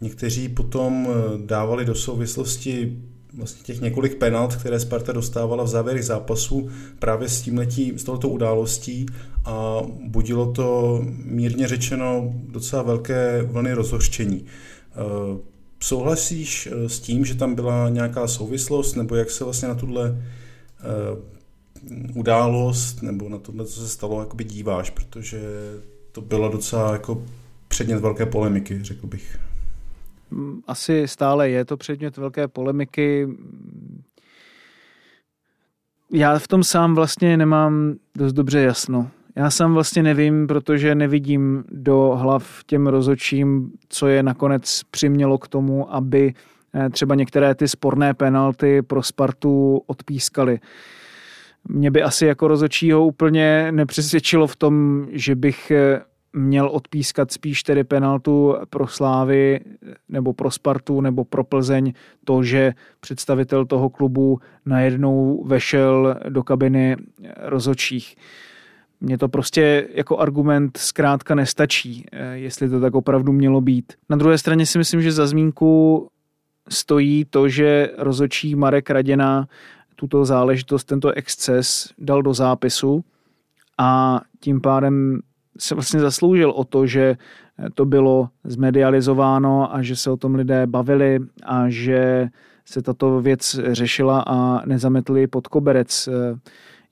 Někteří 0.00 0.48
potom 0.48 1.08
dávali 1.46 1.84
do 1.84 1.94
souvislosti 1.94 2.96
vlastně 3.36 3.62
těch 3.64 3.80
několik 3.80 4.14
penalt, 4.14 4.56
které 4.56 4.80
Sparta 4.80 5.12
dostávala 5.12 5.64
v 5.64 5.68
závěrech 5.68 6.04
zápasu 6.04 6.68
právě 6.98 7.28
s 7.28 7.42
tímhletí, 7.42 7.92
s 7.96 8.04
touto 8.04 8.28
událostí 8.28 9.06
a 9.44 9.80
budilo 10.00 10.52
to 10.52 11.00
mírně 11.24 11.68
řečeno 11.68 12.34
docela 12.48 12.82
velké 12.82 13.42
vlny 13.42 13.72
rozhořčení. 13.72 14.44
Eh, 14.46 15.38
souhlasíš 15.82 16.68
eh, 16.72 16.88
s 16.88 17.00
tím, 17.00 17.24
že 17.24 17.34
tam 17.34 17.54
byla 17.54 17.88
nějaká 17.88 18.28
souvislost, 18.28 18.94
nebo 18.94 19.14
jak 19.14 19.30
se 19.30 19.44
vlastně 19.44 19.68
na 19.68 19.74
tuhle 19.74 20.22
eh, 20.80 21.34
událost, 22.14 23.02
nebo 23.02 23.28
na 23.28 23.38
tohle, 23.38 23.64
co 23.64 23.80
se 23.80 23.88
stalo, 23.88 24.20
jakoby 24.20 24.44
díváš, 24.44 24.90
protože 24.90 25.40
to 26.14 26.20
bylo 26.20 26.48
docela 26.48 26.92
jako 26.92 27.22
předmět 27.68 28.00
velké 28.00 28.26
polemiky, 28.26 28.78
řekl 28.82 29.06
bych 29.06 29.38
asi 30.66 31.08
stále 31.08 31.50
je 31.50 31.64
to 31.64 31.76
předmět 31.76 32.16
velké 32.16 32.48
polemiky. 32.48 33.28
Já 36.12 36.38
v 36.38 36.48
tom 36.48 36.64
sám 36.64 36.94
vlastně 36.94 37.36
nemám 37.36 37.94
dost 38.16 38.32
dobře 38.32 38.60
jasno. 38.60 39.10
Já 39.36 39.50
sám 39.50 39.74
vlastně 39.74 40.02
nevím, 40.02 40.46
protože 40.46 40.94
nevidím 40.94 41.64
do 41.70 42.14
hlav 42.16 42.64
těm 42.66 42.86
rozočím, 42.86 43.72
co 43.88 44.08
je 44.08 44.22
nakonec 44.22 44.82
přimělo 44.90 45.38
k 45.38 45.48
tomu, 45.48 45.94
aby 45.94 46.34
eh, 46.74 46.90
třeba 46.90 47.14
některé 47.14 47.54
ty 47.54 47.68
sporné 47.68 48.14
penalty 48.14 48.82
pro 48.82 49.02
Spartu 49.02 49.82
odpískali. 49.86 50.60
Mě 51.68 51.90
by 51.90 52.02
asi 52.02 52.26
jako 52.26 52.48
rozočího 52.48 53.06
úplně 53.06 53.72
nepřesvědčilo 53.72 54.46
v 54.46 54.56
tom, 54.56 55.06
že 55.10 55.34
bych 55.34 55.70
eh, 55.70 56.00
měl 56.32 56.68
odpískat 56.68 57.32
spíš 57.32 57.62
tedy 57.62 57.84
penaltu 57.84 58.54
pro 58.70 58.86
Slávy 58.86 59.60
nebo 60.08 60.32
pro 60.32 60.50
Spartu 60.50 61.00
nebo 61.00 61.24
pro 61.24 61.44
Plzeň 61.44 61.92
to, 62.24 62.42
že 62.42 62.72
představitel 63.00 63.64
toho 63.64 63.90
klubu 63.90 64.40
najednou 64.66 65.44
vešel 65.46 66.16
do 66.28 66.42
kabiny 66.42 66.96
rozočích. 67.38 68.16
Mně 69.00 69.18
to 69.18 69.28
prostě 69.28 69.88
jako 69.94 70.18
argument 70.18 70.76
zkrátka 70.76 71.34
nestačí, 71.34 72.06
eh, 72.12 72.34
jestli 72.34 72.68
to 72.68 72.80
tak 72.80 72.94
opravdu 72.94 73.32
mělo 73.32 73.60
být. 73.60 73.92
Na 74.10 74.16
druhé 74.16 74.38
straně 74.38 74.66
si 74.66 74.78
myslím, 74.78 75.02
že 75.02 75.12
za 75.12 75.26
zmínku 75.26 76.08
stojí 76.68 77.24
to, 77.30 77.48
že 77.48 77.90
rozočí 77.98 78.54
Marek 78.54 78.90
Raděna 78.90 79.48
tuto 79.96 80.24
záležitost, 80.24 80.84
tento 80.84 81.10
exces 81.10 81.92
dal 81.98 82.22
do 82.22 82.34
zápisu 82.34 83.04
a 83.78 84.20
tím 84.40 84.60
pádem 84.60 85.20
se 85.58 85.74
vlastně 85.74 86.00
zasloužil 86.00 86.50
o 86.50 86.64
to, 86.64 86.86
že 86.86 87.16
to 87.74 87.84
bylo 87.84 88.28
zmedializováno 88.44 89.74
a 89.74 89.82
že 89.82 89.96
se 89.96 90.10
o 90.10 90.16
tom 90.16 90.34
lidé 90.34 90.66
bavili 90.66 91.18
a 91.42 91.68
že 91.68 92.28
se 92.64 92.82
tato 92.82 93.20
věc 93.20 93.60
řešila 93.72 94.24
a 94.26 94.66
nezametli 94.66 95.26
pod 95.26 95.48
koberec, 95.48 96.08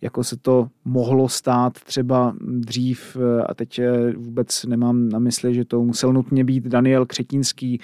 jako 0.02 0.24
se 0.24 0.36
to 0.36 0.68
mohlo 0.84 1.28
stát 1.28 1.72
třeba 1.72 2.34
dřív, 2.40 3.16
a 3.46 3.54
teď 3.54 3.80
vůbec 4.16 4.64
nemám 4.64 5.08
na 5.08 5.18
mysli, 5.18 5.54
že 5.54 5.64
to 5.64 5.82
musel 5.82 6.12
nutně 6.12 6.44
být 6.44 6.64
Daniel 6.64 7.06
Křetínský, 7.06 7.80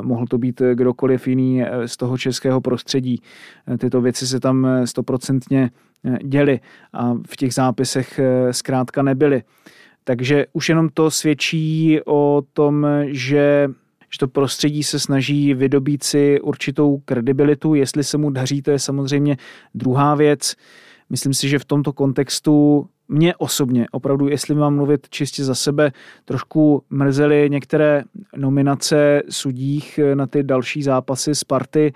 mohl 0.00 0.26
to 0.26 0.38
být 0.38 0.62
kdokoliv 0.74 1.28
jiný 1.28 1.62
z 1.86 1.96
toho 1.96 2.18
českého 2.18 2.60
prostředí. 2.60 3.20
Tyto 3.78 4.00
věci 4.00 4.26
se 4.26 4.40
tam 4.40 4.66
stoprocentně 4.84 5.70
děly 6.24 6.60
a 6.92 7.14
v 7.26 7.36
těch 7.36 7.54
zápisech 7.54 8.20
zkrátka 8.50 9.02
nebyly. 9.02 9.42
Takže 10.04 10.46
už 10.52 10.68
jenom 10.68 10.88
to 10.94 11.10
svědčí 11.10 12.00
o 12.06 12.42
tom, 12.52 12.86
že 13.06 13.68
že 14.10 14.18
to 14.18 14.28
prostředí 14.28 14.82
se 14.82 15.00
snaží 15.00 15.54
vydobít 15.54 16.02
si 16.02 16.40
určitou 16.40 16.98
kredibilitu. 17.04 17.74
Jestli 17.74 18.04
se 18.04 18.18
mu 18.18 18.30
daří, 18.30 18.62
to 18.62 18.70
je 18.70 18.78
samozřejmě 18.78 19.36
druhá 19.74 20.14
věc. 20.14 20.54
Myslím 21.10 21.34
si, 21.34 21.48
že 21.48 21.58
v 21.58 21.64
tomto 21.64 21.92
kontextu 21.92 22.86
mě 23.08 23.36
osobně, 23.36 23.86
opravdu, 23.92 24.28
jestli 24.28 24.54
mám 24.54 24.74
mluvit 24.74 25.08
čistě 25.10 25.44
za 25.44 25.54
sebe, 25.54 25.92
trošku 26.24 26.82
mrzely 26.90 27.50
některé 27.50 28.02
nominace 28.36 29.22
sudích 29.30 30.00
na 30.14 30.26
ty 30.26 30.42
další 30.42 30.82
zápasy 30.82 31.34
Sparty. 31.34 31.92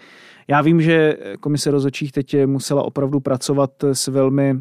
Já 0.48 0.62
vím, 0.62 0.82
že 0.82 1.16
komise 1.40 1.70
rozhodčích 1.70 2.12
teď 2.12 2.46
musela 2.46 2.82
opravdu 2.82 3.20
pracovat 3.20 3.70
s 3.84 4.06
velmi 4.06 4.60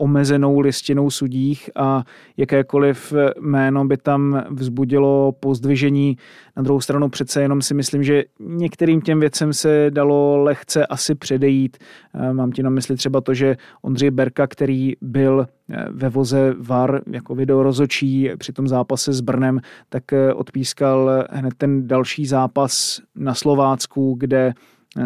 omezenou 0.00 0.60
listinou 0.60 1.10
sudích 1.10 1.70
a 1.76 2.04
jakékoliv 2.36 3.12
jméno 3.40 3.84
by 3.84 3.96
tam 3.96 4.44
vzbudilo 4.50 5.32
pozdvižení. 5.40 6.16
Na 6.56 6.62
druhou 6.62 6.80
stranu 6.80 7.08
přece 7.08 7.42
jenom 7.42 7.62
si 7.62 7.74
myslím, 7.74 8.02
že 8.02 8.24
některým 8.40 9.00
těm 9.00 9.20
věcem 9.20 9.52
se 9.52 9.86
dalo 9.90 10.42
lehce 10.42 10.86
asi 10.86 11.14
předejít. 11.14 11.76
Eh, 12.14 12.32
mám 12.32 12.52
ti 12.52 12.62
na 12.62 12.70
mysli 12.70 12.96
třeba 12.96 13.20
to, 13.20 13.34
že 13.34 13.56
Ondřej 13.82 14.10
Berka, 14.10 14.46
který 14.46 14.92
byl 15.00 15.46
eh, 15.70 15.86
ve 15.90 16.08
voze 16.08 16.54
VAR 16.58 17.00
jako 17.10 17.34
videorozočí 17.34 18.30
při 18.38 18.52
tom 18.52 18.68
zápase 18.68 19.12
s 19.12 19.20
Brnem, 19.20 19.60
tak 19.88 20.12
eh, 20.12 20.34
odpískal 20.34 21.24
hned 21.30 21.54
ten 21.54 21.88
další 21.88 22.26
zápas 22.26 23.00
na 23.14 23.34
Slovácku, 23.34 24.16
kde 24.18 24.52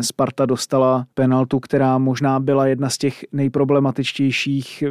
Sparta 0.01 0.47
dostala 0.47 1.07
penaltu, 1.15 1.61
která 1.61 1.99
možná 1.99 2.41
byla 2.41 2.67
jedna 2.67 2.91
z 2.91 2.99
těch 2.99 3.25
nejproblematičtějších. 3.33 4.85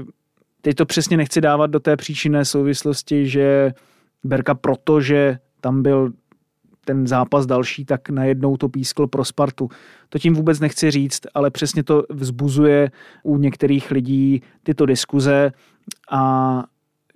Teď 0.62 0.76
to 0.76 0.86
přesně 0.86 1.18
nechci 1.18 1.42
dávat 1.42 1.68
do 1.68 1.80
té 1.80 1.98
příčinné 1.98 2.46
souvislosti, 2.46 3.28
že 3.30 3.74
Berka 4.24 4.56
protože 4.56 5.40
tam 5.62 5.84
byl 5.84 6.14
ten 6.86 7.08
zápas 7.08 7.46
další, 7.46 7.86
tak 7.86 8.10
najednou 8.10 8.58
to 8.58 8.70
pískl 8.70 9.08
pro 9.08 9.26
Spartu. 9.26 9.70
To 10.10 10.20
tím 10.20 10.34
vůbec 10.34 10.60
nechci 10.60 10.92
říct, 10.92 11.22
ale 11.34 11.52
přesně 11.52 11.84
to 11.84 12.04
vzbuzuje 12.10 12.92
u 13.24 13.38
některých 13.38 13.92
lidí 13.92 14.42
tyto 14.64 14.86
diskuze 14.86 15.52
a 16.12 16.64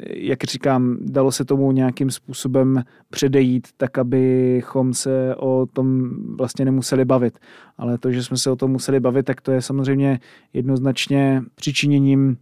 jak 0.05 0.43
říkám, 0.43 0.97
dalo 1.01 1.31
se 1.31 1.45
tomu 1.45 1.71
nějakým 1.71 2.11
způsobem 2.11 2.83
předejít, 3.09 3.67
tak 3.77 3.97
abychom 3.97 4.93
se 4.93 5.35
o 5.35 5.65
tom 5.73 6.09
vlastně 6.37 6.65
nemuseli 6.65 7.05
bavit. 7.05 7.39
Ale 7.77 7.97
to, 7.97 8.11
že 8.11 8.23
jsme 8.23 8.37
se 8.37 8.51
o 8.51 8.55
tom 8.55 8.71
museli 8.71 8.99
bavit, 8.99 9.25
tak 9.25 9.41
to 9.41 9.51
je 9.51 9.61
samozřejmě 9.61 10.19
jednoznačně 10.53 11.43
přičiněním 11.55 12.37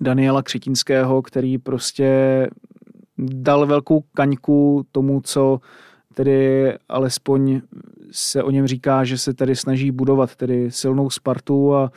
Daniela 0.00 0.42
Křetínského, 0.42 1.22
který 1.22 1.58
prostě 1.58 2.10
dal 3.18 3.66
velkou 3.66 4.00
kaňku 4.14 4.86
tomu, 4.92 5.20
co 5.20 5.60
tedy 6.14 6.72
alespoň 6.88 7.60
se 8.10 8.42
o 8.42 8.50
něm 8.50 8.66
říká, 8.66 9.04
že 9.04 9.18
se 9.18 9.34
tady 9.34 9.56
snaží 9.56 9.90
budovat 9.90 10.36
tedy 10.36 10.70
silnou 10.70 11.10
Spartu 11.10 11.74
a 11.74 11.92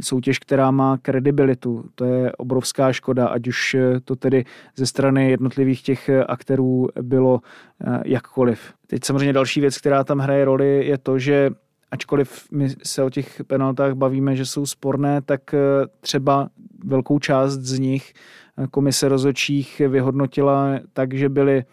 soutěž, 0.00 0.38
která 0.38 0.70
má 0.70 0.98
kredibilitu. 1.02 1.84
To 1.94 2.04
je 2.04 2.32
obrovská 2.32 2.92
škoda, 2.92 3.26
ať 3.26 3.48
už 3.48 3.76
to 4.04 4.16
tedy 4.16 4.44
ze 4.76 4.86
strany 4.86 5.30
jednotlivých 5.30 5.82
těch 5.82 6.10
aktérů 6.28 6.88
bylo 7.02 7.40
eh, 7.86 8.02
jakkoliv. 8.06 8.72
Teď 8.86 9.04
samozřejmě 9.04 9.32
další 9.32 9.60
věc, 9.60 9.78
která 9.78 10.04
tam 10.04 10.18
hraje 10.18 10.44
roli, 10.44 10.86
je 10.86 10.98
to, 10.98 11.18
že 11.18 11.50
ačkoliv 11.90 12.46
my 12.52 12.68
se 12.82 13.02
o 13.02 13.10
těch 13.10 13.44
penaltách 13.46 13.94
bavíme, 13.94 14.36
že 14.36 14.46
jsou 14.46 14.66
sporné, 14.66 15.22
tak 15.22 15.54
eh, 15.54 15.58
třeba 16.00 16.48
velkou 16.84 17.18
část 17.18 17.58
z 17.58 17.78
nich 17.78 18.12
eh, 18.58 18.66
komise 18.70 19.08
rozočích 19.08 19.82
vyhodnotila 19.88 20.78
tak, 20.92 21.14
že 21.14 21.28
byly 21.28 21.64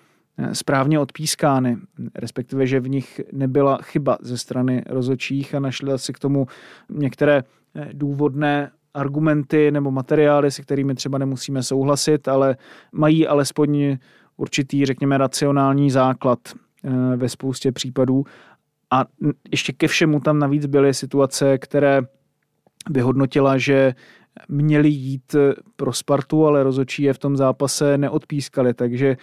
správně 0.54 1.00
odpískány, 1.00 1.78
respektive, 2.16 2.68
že 2.68 2.80
v 2.80 2.90
nich 2.90 3.22
nebyla 3.34 3.78
chyba 3.82 4.18
ze 4.22 4.38
strany 4.38 4.84
rozočích 4.90 5.56
a 5.56 5.60
našli 5.60 6.00
si 6.00 6.14
k 6.14 6.20
tomu 6.20 6.48
některé 6.90 7.44
eh, 7.76 7.90
důvodné 7.94 8.72
argumenty 8.94 9.72
nebo 9.72 9.92
materiály, 9.92 10.52
se 10.52 10.62
kterými 10.62 10.96
třeba 10.96 11.18
nemusíme 11.18 11.64
souhlasit, 11.64 12.28
ale 12.28 12.58
mají 12.92 13.28
alespoň 13.28 13.98
určitý, 14.38 14.86
řekněme, 14.86 15.18
racionální 15.18 15.92
základ 15.92 16.40
ve 17.16 17.30
spoustě 17.30 17.72
případů. 17.72 18.24
A 18.92 19.06
ještě 19.52 19.74
ke 19.74 19.88
všemu 19.88 20.20
tam 20.20 20.40
navíc 20.40 20.66
byly 20.66 20.94
situace, 20.94 21.58
které 21.58 22.02
vyhodnotila, 22.90 23.58
že 23.58 23.94
měli 24.50 24.90
jít 24.90 25.36
pro 25.76 25.94
Spartu, 25.94 26.46
ale 26.46 26.64
rozočí 26.64 27.04
je 27.04 27.14
v 27.14 27.20
tom 27.20 27.38
zápase 27.38 27.98
neodpískali, 27.98 28.74
takže 28.74 29.18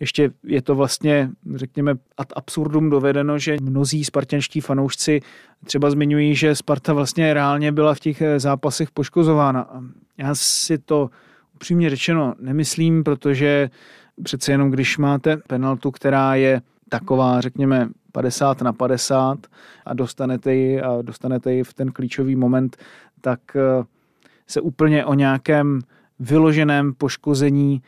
ještě 0.00 0.30
je 0.44 0.62
to 0.62 0.74
vlastně, 0.74 1.30
řekněme, 1.54 1.94
ad 2.16 2.32
absurdum 2.36 2.90
dovedeno, 2.90 3.38
že 3.38 3.56
mnozí 3.62 4.04
spartanští 4.04 4.60
fanoušci 4.60 5.20
třeba 5.64 5.90
zmiňují, 5.90 6.34
že 6.34 6.54
Sparta 6.54 6.92
vlastně 6.92 7.34
reálně 7.34 7.72
byla 7.72 7.94
v 7.94 8.00
těch 8.00 8.22
zápasech 8.36 8.90
poškozována. 8.90 9.82
Já 10.18 10.34
si 10.34 10.78
to 10.78 11.10
upřímně 11.54 11.90
řečeno 11.90 12.34
nemyslím, 12.40 13.04
protože 13.04 13.70
přece 14.22 14.52
jenom 14.52 14.70
když 14.70 14.98
máte 14.98 15.36
penaltu, 15.36 15.90
která 15.90 16.34
je 16.34 16.62
taková, 16.88 17.40
řekněme, 17.40 17.88
50 18.12 18.62
na 18.62 18.72
50 18.72 19.46
a 19.86 19.94
dostanete 19.94 20.54
ji 20.54 20.80
a 20.80 21.02
dostanete 21.02 21.52
ji 21.52 21.64
v 21.64 21.74
ten 21.74 21.92
klíčový 21.92 22.36
moment, 22.36 22.76
tak 23.20 23.40
eh, 23.56 23.84
se 24.46 24.60
úplně 24.60 25.04
o 25.04 25.14
nějakém 25.14 25.80
vyloženém 26.18 26.94
poškození 26.94 27.82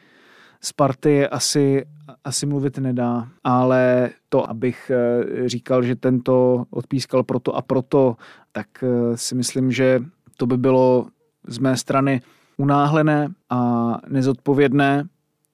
Sparty 0.64 1.27
asi, 1.29 1.85
asi 2.25 2.46
mluvit 2.46 2.79
nedá, 2.79 3.29
ale 3.44 4.11
to, 4.29 4.51
abych 4.51 4.90
eh, 4.90 5.48
říkal, 5.48 5.83
že 5.83 5.96
tento 5.96 6.64
odpískal 6.70 7.22
proto 7.22 7.57
a 7.57 7.62
proto, 7.62 8.16
tak 8.53 8.66
eh, 8.83 9.16
si 9.16 9.35
myslím, 9.35 9.72
že 9.72 10.03
to 10.37 10.46
by 10.46 10.57
bylo 10.57 11.07
z 11.46 11.59
mé 11.59 11.77
strany 11.77 12.20
unáhlené 12.57 13.29
a 13.51 13.92
nezodpovědné 14.09 15.05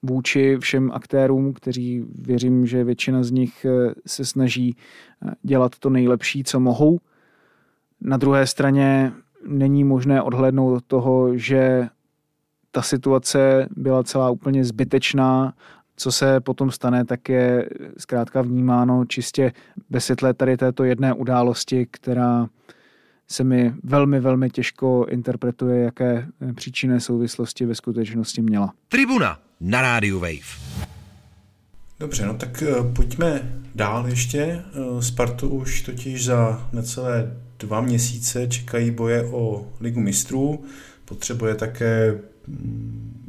vůči 0.03 0.57
všem 0.59 0.91
aktérům, 0.91 1.53
kteří 1.53 2.05
věřím, 2.21 2.65
že 2.65 2.83
většina 2.83 3.23
z 3.23 3.31
nich 3.31 3.65
eh, 3.65 3.93
se 4.07 4.25
snaží 4.25 4.75
dělat 5.41 5.79
to 5.79 5.89
nejlepší, 5.89 6.43
co 6.43 6.59
mohou. 6.59 6.99
Na 8.01 8.17
druhé 8.17 8.47
straně 8.47 9.11
není 9.47 9.83
možné 9.83 10.21
odhlednout 10.21 10.75
od 10.75 10.85
toho, 10.85 11.37
že 11.37 11.89
ta 12.71 12.81
situace 12.81 13.67
byla 13.75 14.03
celá 14.03 14.29
úplně 14.29 14.65
zbytečná. 14.65 15.53
Co 15.95 16.11
se 16.11 16.39
potom 16.39 16.71
stane, 16.71 17.05
tak 17.05 17.29
je 17.29 17.69
zkrátka 17.97 18.41
vnímáno 18.41 19.05
čistě 19.05 19.51
ve 19.89 19.99
světle 19.99 20.33
tady 20.33 20.57
této 20.57 20.83
jedné 20.83 21.13
události, 21.13 21.87
která 21.91 22.47
se 23.27 23.43
mi 23.43 23.73
velmi, 23.83 24.19
velmi 24.19 24.49
těžko 24.49 25.05
interpretuje, 25.09 25.83
jaké 25.83 26.27
příčinné 26.55 26.99
souvislosti 26.99 27.65
ve 27.65 27.75
skutečnosti 27.75 28.41
měla. 28.41 28.73
Tribuna 28.87 29.39
na 29.61 29.81
rádiu 29.81 30.19
Wave. 30.19 30.89
Dobře, 31.99 32.25
no 32.25 32.33
tak 32.33 32.63
eh, 32.63 32.93
pojďme 32.95 33.61
dál 33.75 34.07
ještě. 34.07 34.39
Eh, 34.39 35.01
Spartu 35.01 35.49
už 35.49 35.81
totiž 35.81 36.25
za 36.25 36.69
necelé 36.73 37.37
dva 37.59 37.81
měsíce 37.81 38.47
čekají 38.47 38.91
boje 38.91 39.23
o 39.23 39.67
ligu 39.79 39.99
mistrů. 39.99 40.63
Potřebuje 41.05 41.55
také 41.55 42.19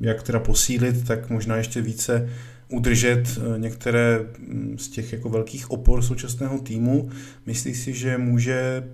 jak 0.00 0.22
teda 0.22 0.40
posílit, 0.40 1.06
tak 1.06 1.30
možná 1.30 1.56
ještě 1.56 1.80
více 1.80 2.30
udržet 2.68 3.22
eh, 3.37 3.59
některé 3.59 4.18
mm, 4.38 4.78
z 4.78 4.88
těch 4.88 5.12
jako 5.12 5.28
velkých 5.28 5.70
opor 5.70 6.02
současného 6.02 6.59
týmu. 6.59 7.11
Myslí 7.46 7.74
si, 7.74 7.92
že 7.92 8.18
může 8.18 8.88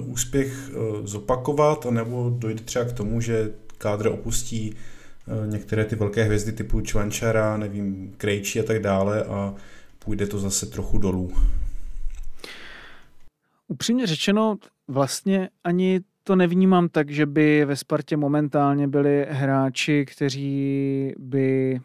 úspěch 0.00 0.70
zopakovat, 1.04 1.86
anebo 1.86 2.36
dojde 2.38 2.62
třeba 2.62 2.84
k 2.84 2.92
tomu, 2.92 3.20
že 3.20 3.50
kádr 3.78 4.06
opustí 4.06 4.74
některé 5.46 5.84
ty 5.84 5.96
velké 5.96 6.24
hvězdy 6.24 6.52
typu 6.52 6.80
Čvančara, 6.80 7.56
nevím, 7.56 8.14
Krejčí 8.16 8.60
a 8.60 8.62
tak 8.62 8.82
dále 8.82 9.24
a 9.24 9.54
půjde 9.98 10.26
to 10.26 10.38
zase 10.38 10.66
trochu 10.66 10.98
dolů. 10.98 11.32
Upřímně 13.68 14.06
řečeno, 14.06 14.56
vlastně 14.88 15.48
ani 15.64 16.00
to 16.26 16.36
nevnímám 16.36 16.88
tak, 16.88 17.10
že 17.10 17.26
by 17.26 17.64
ve 17.64 17.76
Spartě 17.76 18.16
momentálně 18.16 18.88
byli 18.88 19.26
hráči, 19.30 20.04
kteří 20.04 21.12
by 21.18 21.80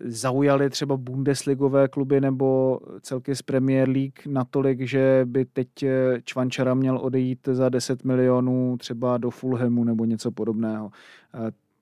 zaujali 0.00 0.70
třeba 0.70 0.96
Bundesligové 0.96 1.88
kluby 1.88 2.20
nebo 2.20 2.80
celky 3.00 3.36
z 3.36 3.42
Premier 3.42 3.88
League 3.88 4.26
natolik, 4.26 4.86
že 4.86 5.20
by 5.24 5.44
teď 5.44 5.68
Čvančara 6.24 6.74
měl 6.74 6.98
odejít 6.98 7.48
za 7.52 7.68
10 7.68 8.04
milionů 8.04 8.76
třeba 8.76 9.18
do 9.18 9.30
Fulhamu 9.30 9.84
nebo 9.84 10.04
něco 10.04 10.30
podobného. 10.30 10.90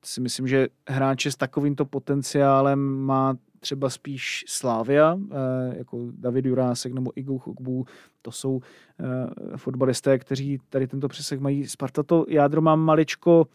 Si 0.05 0.21
myslím, 0.21 0.49
že 0.49 0.69
hráče 0.89 1.31
s 1.31 1.37
takovýmto 1.37 1.85
potenciálem 1.85 2.79
má 2.81 3.37
třeba 3.63 3.91
spíš 3.91 4.45
Slávia, 4.49 5.19
eh, 5.31 5.79
jako 5.79 5.99
David 6.13 6.47
Jurásek 6.47 6.93
nebo 6.93 7.13
Igu 7.15 7.39
Chokbu, 7.39 7.87
to 8.23 8.33
jsou 8.33 8.61
eh, 9.01 9.57
fotbalisté, 9.57 10.19
kteří 10.19 10.59
tady 10.71 10.87
tento 10.87 11.09
přesah 11.09 11.39
mají. 11.39 11.67
Sparta 11.67 12.03
to 12.03 12.25
jádro 12.29 12.61
má 12.61 12.77
maličko, 12.77 13.47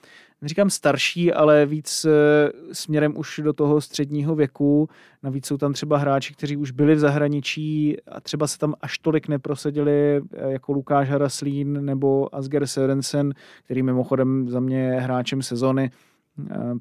neříkám 0.41 0.70
starší, 0.70 1.34
ale 1.34 1.65
víc 1.65 2.06
eh, 2.06 2.52
směrem 2.72 3.17
už 3.17 3.39
do 3.43 3.54
toho 3.54 3.82
středního 3.82 4.36
věku. 4.36 4.89
Navíc 5.24 5.46
jsou 5.46 5.58
tam 5.58 5.74
třeba 5.74 5.98
hráči, 5.98 6.34
kteří 6.34 6.58
už 6.58 6.72
byli 6.72 6.96
v 6.96 7.00
zahraničí 7.00 7.98
a 8.08 8.22
třeba 8.22 8.48
se 8.48 8.58
tam 8.58 8.74
až 8.82 8.98
tolik 8.98 9.28
neprosadili 9.28 10.22
jako 10.48 10.74
Lukáš 10.74 11.10
Haraslín 11.10 11.86
nebo 11.86 12.36
Asger 12.36 12.67
Sørensen, 12.67 13.34
který 13.63 13.84
mimochodem 13.84 14.50
za 14.50 14.60
mě 14.60 14.80
je 14.80 15.00
hráčem 15.00 15.41
sezony 15.41 15.91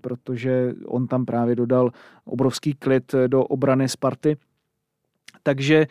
protože 0.01 0.75
on 0.87 1.07
tam 1.07 1.25
právě 1.25 1.57
dodal 1.57 1.90
obrovský 2.25 2.75
klid 2.75 3.14
do 3.27 3.45
obrany 3.45 3.88
Sparty. 3.88 4.37
Takže 5.42 5.87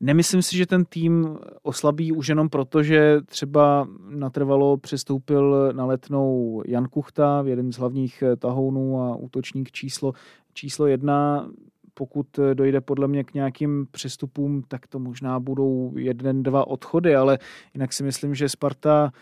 nemyslím 0.00 0.42
si, 0.42 0.56
že 0.56 0.66
ten 0.66 0.84
tým 0.84 1.38
oslabí 1.62 2.12
už 2.12 2.28
jenom 2.28 2.48
proto, 2.48 2.82
že 2.82 3.20
třeba 3.26 3.88
natrvalo 4.08 4.76
přestoupil 4.76 5.72
na 5.72 5.84
letnou 5.84 6.62
Jan 6.66 6.88
Kuchta, 6.88 7.42
jeden 7.46 7.72
z 7.72 7.78
hlavních 7.78 8.22
tahounů 8.38 9.00
a 9.00 9.16
útočník 9.16 9.70
číslo, 9.70 10.12
číslo 10.54 10.86
jedna. 10.86 11.48
Pokud 11.94 12.26
dojde 12.54 12.80
podle 12.80 13.08
mě 13.08 13.24
k 13.24 13.34
nějakým 13.34 13.86
přestupům, 13.90 14.62
tak 14.68 14.86
to 14.86 14.98
možná 14.98 15.40
budou 15.40 15.92
jeden, 15.96 16.42
dva 16.42 16.66
odchody, 16.66 17.16
ale 17.16 17.38
jinak 17.74 17.92
si 17.92 18.02
myslím, 18.02 18.34
že 18.34 18.48
Sparta 18.48 19.12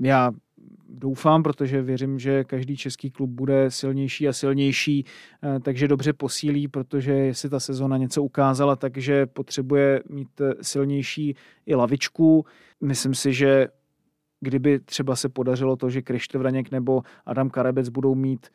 já 0.00 0.32
doufám, 0.94 1.42
protože 1.42 1.82
věřím, 1.82 2.18
že 2.18 2.44
každý 2.44 2.76
český 2.76 3.10
klub 3.10 3.30
bude 3.30 3.70
silnější 3.70 4.28
a 4.28 4.32
silnější, 4.32 5.04
eh, 5.42 5.60
takže 5.60 5.88
dobře 5.88 6.12
posílí, 6.12 6.68
protože 6.68 7.34
si 7.34 7.48
ta 7.48 7.60
sezona 7.60 7.96
něco 7.96 8.22
ukázala, 8.22 8.76
takže 8.76 9.26
potřebuje 9.26 10.02
mít 10.08 10.40
eh, 10.40 10.54
silnější 10.62 11.36
i 11.66 11.74
lavičku. 11.74 12.46
Myslím 12.80 13.14
si, 13.14 13.32
že 13.32 13.68
kdyby 14.40 14.80
třeba 14.80 15.16
se 15.16 15.28
podařilo 15.28 15.76
to, 15.76 15.90
že 15.90 16.02
Krištof 16.02 16.38
Vraněk 16.38 16.70
nebo 16.70 17.02
Adam 17.26 17.50
Karebec 17.50 17.88
budou 17.88 18.14
mít 18.14 18.46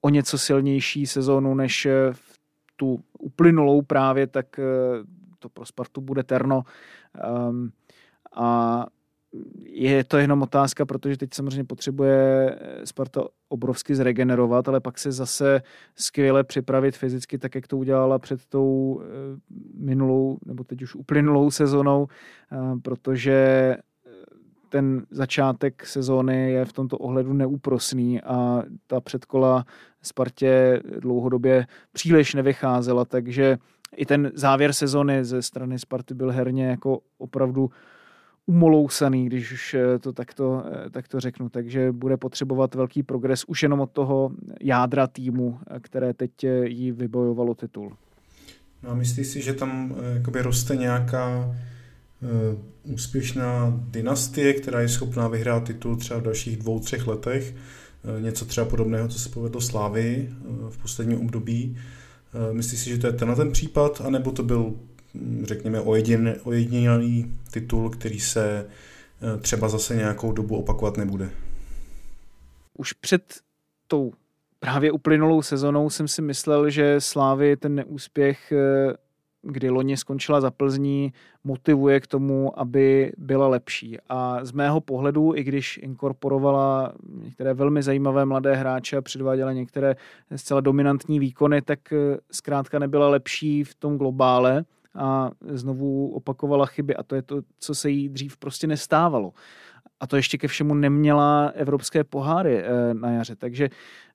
o 0.00 0.08
něco 0.08 0.38
silnější 0.38 1.06
sezónu 1.06 1.54
než 1.54 1.86
eh, 1.86 2.12
v 2.12 2.38
tu 2.76 3.04
uplynulou 3.18 3.82
právě, 3.82 4.26
tak 4.26 4.46
to 5.38 5.48
pro 5.48 5.64
Spartu 5.64 6.00
bude 6.00 6.22
terno. 6.22 6.62
Um, 7.48 7.72
a 8.36 8.86
je 9.64 10.04
to 10.04 10.18
jenom 10.18 10.42
otázka, 10.42 10.86
protože 10.86 11.16
teď 11.16 11.34
samozřejmě 11.34 11.64
potřebuje 11.64 12.56
Sparta 12.84 13.24
obrovsky 13.48 13.94
zregenerovat, 13.94 14.68
ale 14.68 14.80
pak 14.80 14.98
se 14.98 15.12
zase 15.12 15.62
skvěle 15.96 16.44
připravit 16.44 16.96
fyzicky, 16.96 17.38
tak 17.38 17.54
jak 17.54 17.66
to 17.66 17.76
udělala 17.76 18.18
před 18.18 18.46
tou 18.46 19.00
eh, 19.02 19.06
minulou, 19.74 20.38
nebo 20.46 20.64
teď 20.64 20.82
už 20.82 20.94
uplynulou 20.94 21.50
sezonou, 21.50 22.06
eh, 22.52 22.56
protože 22.82 23.32
eh, 23.36 24.10
ten 24.68 25.06
začátek 25.10 25.86
sezóny 25.86 26.52
je 26.52 26.64
v 26.64 26.72
tomto 26.72 26.98
ohledu 26.98 27.32
neúprosný 27.32 28.22
a 28.22 28.62
ta 28.86 29.00
předkola 29.00 29.64
Spartě 30.02 30.80
dlouhodobě 31.00 31.66
příliš 31.92 32.34
nevycházela, 32.34 33.04
takže 33.04 33.58
i 33.96 34.06
ten 34.06 34.30
závěr 34.34 34.72
sezony 34.72 35.24
ze 35.24 35.42
strany 35.42 35.78
Sparty 35.78 36.14
byl 36.14 36.30
herně 36.30 36.66
jako 36.66 37.00
opravdu 37.18 37.70
umolousaný, 38.48 39.26
když 39.26 39.52
už 39.52 39.74
eh, 39.74 39.98
to 39.98 40.12
takto, 40.12 40.62
eh, 40.86 40.90
takto 40.90 41.20
řeknu. 41.20 41.48
Takže 41.48 41.92
bude 41.92 42.16
potřebovat 42.16 42.74
velký 42.74 43.02
progres 43.02 43.44
už 43.44 43.62
jenom 43.62 43.80
od 43.80 43.90
toho 43.90 44.30
jádra 44.60 45.06
týmu, 45.06 45.58
eh, 45.70 45.80
které 45.80 46.14
teď 46.14 46.30
jí 46.64 46.92
vybojovalo 46.92 47.54
titul. 47.54 47.96
No 48.82 48.90
a 48.90 48.94
myslíš 48.94 49.26
si, 49.26 49.42
že 49.42 49.54
tam 49.54 49.94
jakoby 50.14 50.42
roste 50.42 50.76
nějaká 50.76 51.38
uh, 51.46 52.92
úspěšná 52.92 53.80
dynastie, 53.90 54.54
která 54.54 54.80
je 54.80 54.88
schopná 54.88 55.28
vyhrát 55.28 55.64
titul 55.64 55.96
třeba 55.96 56.20
v 56.20 56.22
dalších 56.22 56.56
dvou, 56.56 56.80
třech 56.80 57.06
letech? 57.06 57.54
Uh, 58.04 58.22
něco 58.22 58.44
třeba 58.44 58.66
podobného, 58.66 59.08
co 59.08 59.18
se 59.18 59.28
povedlo 59.28 59.60
Slávy 59.60 60.28
uh, 60.30 60.70
v 60.70 60.78
posledním 60.78 61.20
období. 61.20 61.76
Myslíš 62.52 62.80
si, 62.80 62.90
že 62.90 62.98
to 62.98 63.06
je 63.06 63.12
tenhle 63.12 63.36
ten 63.36 63.52
případ, 63.52 64.02
anebo 64.04 64.30
to 64.30 64.42
byl 64.42 64.74
řekněme, 65.42 65.80
ojedinělý 66.44 67.32
titul, 67.50 67.90
který 67.90 68.20
se 68.20 68.66
eh, 68.66 69.40
třeba 69.40 69.68
zase 69.68 69.96
nějakou 69.96 70.32
dobu 70.32 70.56
opakovat 70.56 70.96
nebude. 70.96 71.30
Už 72.78 72.92
před 72.92 73.40
tou 73.86 74.12
právě 74.60 74.92
uplynulou 74.92 75.42
sezonou 75.42 75.90
jsem 75.90 76.08
si 76.08 76.22
myslel, 76.22 76.70
že 76.70 77.00
Slávy 77.00 77.56
ten 77.56 77.74
neúspěch 77.74 78.52
kdy 79.42 79.70
loni 79.70 79.96
skončila 79.96 80.40
za 80.40 80.50
Plzní, 80.50 81.12
motivuje 81.44 82.00
k 82.00 82.06
tomu, 82.06 82.60
aby 82.60 83.12
byla 83.18 83.48
lepší. 83.48 83.98
A 84.08 84.44
z 84.44 84.52
mého 84.52 84.80
pohledu, 84.80 85.32
i 85.36 85.44
když 85.44 85.80
inkorporovala 85.82 86.92
některé 87.22 87.54
velmi 87.54 87.82
zajímavé 87.82 88.24
mladé 88.24 88.54
hráče 88.54 88.96
a 88.96 89.02
předváděla 89.02 89.52
některé 89.52 89.96
zcela 90.36 90.60
dominantní 90.60 91.18
výkony, 91.18 91.62
tak 91.62 91.92
eh, 91.92 92.18
zkrátka 92.30 92.78
nebyla 92.78 93.08
lepší 93.08 93.64
v 93.64 93.74
tom 93.74 93.98
globále 93.98 94.64
a 94.98 95.30
znovu 95.40 96.10
opakovala 96.10 96.66
chyby 96.66 96.96
a 96.96 97.02
to 97.02 97.14
je 97.14 97.22
to, 97.22 97.40
co 97.58 97.74
se 97.74 97.90
jí 97.90 98.08
dřív 98.08 98.36
prostě 98.36 98.66
nestávalo. 98.66 99.32
A 100.00 100.06
to 100.06 100.16
ještě 100.16 100.38
ke 100.38 100.48
všemu 100.48 100.74
neměla 100.74 101.52
evropské 101.54 102.04
poháry 102.04 102.62
eh, 102.62 102.94
na 102.94 103.10
jaře. 103.10 103.36
Takže 103.36 103.68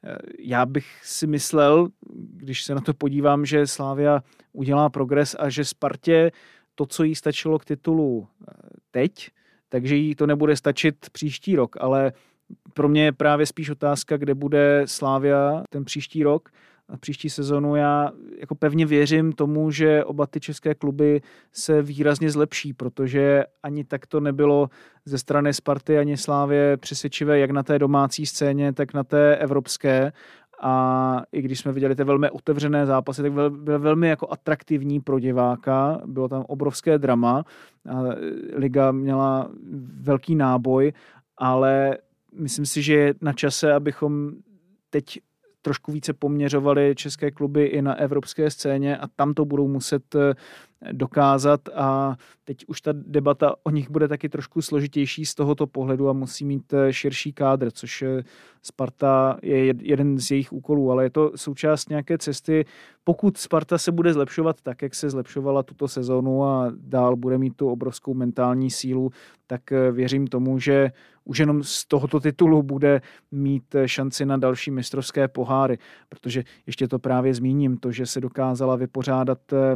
eh, 0.03 0.17
já 0.39 0.65
bych 0.65 0.85
si 1.03 1.27
myslel, 1.27 1.87
když 2.15 2.63
se 2.63 2.75
na 2.75 2.81
to 2.81 2.93
podívám, 2.93 3.45
že 3.45 3.67
Slávia 3.67 4.23
udělá 4.53 4.89
progres 4.89 5.35
a 5.39 5.49
že 5.49 5.65
Spartě 5.65 6.31
to, 6.75 6.85
co 6.85 7.03
jí 7.03 7.15
stačilo 7.15 7.59
k 7.59 7.65
titulu 7.65 8.27
eh, 8.27 8.53
teď, 8.91 9.29
takže 9.69 9.95
jí 9.95 10.15
to 10.15 10.27
nebude 10.27 10.55
stačit 10.55 10.95
příští 11.11 11.55
rok, 11.55 11.75
ale 11.79 12.13
pro 12.73 12.89
mě 12.89 13.03
je 13.03 13.11
právě 13.11 13.45
spíš 13.45 13.69
otázka, 13.69 14.17
kde 14.17 14.35
bude 14.35 14.81
Slávia 14.85 15.63
ten 15.69 15.85
příští 15.85 16.23
rok, 16.23 16.49
příští 16.99 17.29
sezonu. 17.29 17.75
Já 17.75 18.11
jako 18.39 18.55
pevně 18.55 18.85
věřím 18.85 19.31
tomu, 19.31 19.71
že 19.71 20.03
oba 20.03 20.27
ty 20.27 20.39
české 20.39 20.75
kluby 20.75 21.21
se 21.51 21.81
výrazně 21.81 22.29
zlepší, 22.29 22.73
protože 22.73 23.43
ani 23.63 23.83
tak 23.83 24.07
to 24.07 24.19
nebylo 24.19 24.69
ze 25.05 25.17
strany 25.17 25.53
Sparty 25.53 25.97
ani 25.97 26.17
Slávě 26.17 26.77
přesvědčivé 26.77 27.39
jak 27.39 27.51
na 27.51 27.63
té 27.63 27.79
domácí 27.79 28.25
scéně, 28.25 28.73
tak 28.73 28.93
na 28.93 29.03
té 29.03 29.35
evropské 29.35 30.11
a 30.61 31.21
i 31.31 31.41
když 31.41 31.59
jsme 31.59 31.71
viděli 31.71 31.95
ty 31.95 32.03
velmi 32.03 32.29
otevřené 32.29 32.85
zápasy, 32.85 33.21
tak 33.21 33.31
byl 33.31 33.49
velmi 33.79 34.07
jako 34.07 34.31
atraktivní 34.31 34.99
pro 34.99 35.19
diváka, 35.19 36.01
bylo 36.05 36.27
tam 36.27 36.43
obrovské 36.47 36.97
drama, 36.97 37.43
a 37.89 38.01
liga 38.53 38.91
měla 38.91 39.51
velký 40.01 40.35
náboj, 40.35 40.93
ale 41.37 41.97
myslím 42.39 42.65
si, 42.65 42.81
že 42.81 42.93
je 42.93 43.13
na 43.21 43.33
čase, 43.33 43.73
abychom 43.73 44.31
teď 44.89 45.19
trošku 45.63 45.91
více 45.91 46.13
poměřovali 46.13 46.93
české 46.95 47.31
kluby 47.31 47.65
i 47.65 47.81
na 47.81 47.95
evropské 47.95 48.49
scéně 48.49 48.97
a 48.97 49.07
tam 49.07 49.33
to 49.33 49.45
budou 49.45 49.67
muset 49.67 50.15
eh, 50.15 50.33
dokázat 50.91 51.69
a 51.75 52.15
teď 52.43 52.65
už 52.67 52.81
ta 52.81 52.91
debata 52.93 53.55
o 53.63 53.69
nich 53.69 53.89
bude 53.89 54.07
taky 54.07 54.29
trošku 54.29 54.61
složitější 54.61 55.25
z 55.25 55.35
tohoto 55.35 55.67
pohledu 55.67 56.09
a 56.09 56.13
musí 56.13 56.45
mít 56.45 56.73
eh, 56.73 56.93
širší 56.93 57.33
kádr, 57.33 57.71
což 57.71 58.01
eh, 58.01 58.23
Sparta 58.61 59.37
je 59.41 59.73
jeden 59.81 60.19
z 60.19 60.31
jejich 60.31 60.53
úkolů, 60.53 60.91
ale 60.91 61.03
je 61.03 61.09
to 61.09 61.31
součást 61.35 61.89
nějaké 61.89 62.17
cesty. 62.17 62.65
Pokud 63.03 63.37
Sparta 63.37 63.77
se 63.77 63.91
bude 63.91 64.13
zlepšovat 64.13 64.61
tak, 64.61 64.81
jak 64.81 64.95
se 64.95 65.09
zlepšovala 65.09 65.63
tuto 65.63 65.87
sezónu 65.87 66.43
a 66.43 66.71
dál 66.77 67.15
bude 67.15 67.37
mít 67.37 67.55
tu 67.55 67.69
obrovskou 67.69 68.13
mentální 68.13 68.71
sílu, 68.71 69.11
tak 69.47 69.61
věřím 69.91 70.27
tomu, 70.27 70.59
že 70.59 70.91
už 71.25 71.37
jenom 71.37 71.63
z 71.63 71.85
tohoto 71.85 72.19
titulu 72.19 72.63
bude 72.63 73.01
mít 73.31 73.75
šanci 73.85 74.25
na 74.25 74.37
další 74.37 74.71
mistrovské 74.71 75.27
poháry, 75.27 75.77
protože 76.09 76.43
ještě 76.67 76.87
to 76.87 76.99
právě 76.99 77.33
zmíním, 77.33 77.77
to, 77.77 77.91
že 77.91 78.05
se 78.05 78.21
dokázala 78.21 78.75
vypořádat 78.75 79.53
eh, 79.53 79.75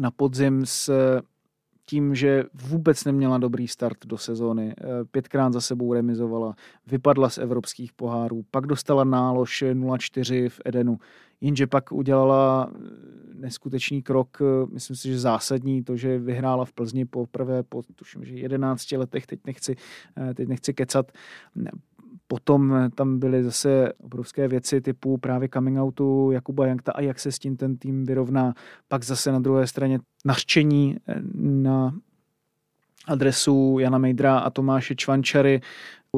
na 0.00 0.10
podzim 0.10 0.66
s 0.66 0.90
tím, 1.90 2.14
že 2.14 2.44
vůbec 2.54 3.04
neměla 3.04 3.38
dobrý 3.38 3.68
start 3.68 4.06
do 4.06 4.18
sezóny. 4.18 4.74
Eh, 4.78 4.84
pětkrát 5.10 5.52
za 5.52 5.60
sebou 5.60 5.94
remizovala, 5.94 6.54
vypadla 6.86 7.28
z 7.28 7.38
evropských 7.38 7.92
pohárů, 7.92 8.44
pak 8.50 8.66
dostala 8.66 9.04
nálož 9.04 9.62
0-4 9.72 10.48
v 10.48 10.60
Edenu, 10.64 10.98
jenže 11.40 11.66
pak 11.66 11.92
udělala 11.92 12.70
eh, 12.70 12.78
neskutečný 13.34 14.02
krok, 14.02 14.38
eh, 14.40 14.66
myslím 14.72 14.96
si, 14.96 15.08
že 15.08 15.18
zásadní, 15.18 15.82
to, 15.82 15.96
že 15.96 16.18
vyhrála 16.18 16.64
v 16.64 16.72
Plzni 16.72 17.04
poprvé 17.04 17.62
po, 17.62 17.82
tuším, 17.82 18.24
že 18.24 18.34
11 18.34 18.92
letech, 18.92 19.26
teď 19.26 19.40
nechci, 19.46 19.76
teď 20.34 20.48
nechci 20.48 20.74
kecat, 20.74 21.12
Potom 22.30 22.90
tam 22.94 23.18
byly 23.18 23.44
zase 23.44 23.92
obrovské 23.98 24.48
věci 24.48 24.80
typu 24.80 25.18
právě 25.18 25.48
coming 25.54 25.78
outu 25.78 26.30
Jakuba 26.30 26.66
Jankta 26.66 26.92
a 26.92 27.00
jak 27.00 27.20
se 27.20 27.32
s 27.32 27.38
tím 27.38 27.56
ten 27.56 27.76
tým 27.76 28.04
vyrovná. 28.04 28.54
Pak 28.88 29.04
zase 29.04 29.32
na 29.32 29.38
druhé 29.38 29.66
straně 29.66 29.98
nařčení 30.24 30.96
eh, 31.08 31.14
na 31.34 31.94
adresu 33.06 33.78
Jana 33.80 33.98
Mejdra 33.98 34.38
a 34.38 34.50
Tomáše 34.50 34.94
Čvančary. 34.94 35.60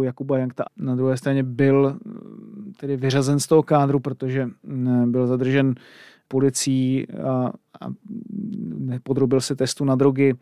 Jakuba 0.02 0.38
Jankta 0.38 0.64
na 0.76 0.94
druhé 0.94 1.16
straně 1.16 1.42
byl 1.42 1.96
eh, 1.96 2.10
tedy 2.80 2.96
vyřazen 2.96 3.40
z 3.40 3.46
toho 3.46 3.62
kádru, 3.62 4.00
protože 4.00 4.48
mm, 4.62 5.12
byl 5.12 5.26
zadržen 5.26 5.74
policií 6.28 7.06
a, 7.10 7.52
a 7.80 7.92
nepodrobil 8.78 9.40
se 9.40 9.56
testu 9.56 9.84
na 9.84 9.94
drogy. 9.94 10.34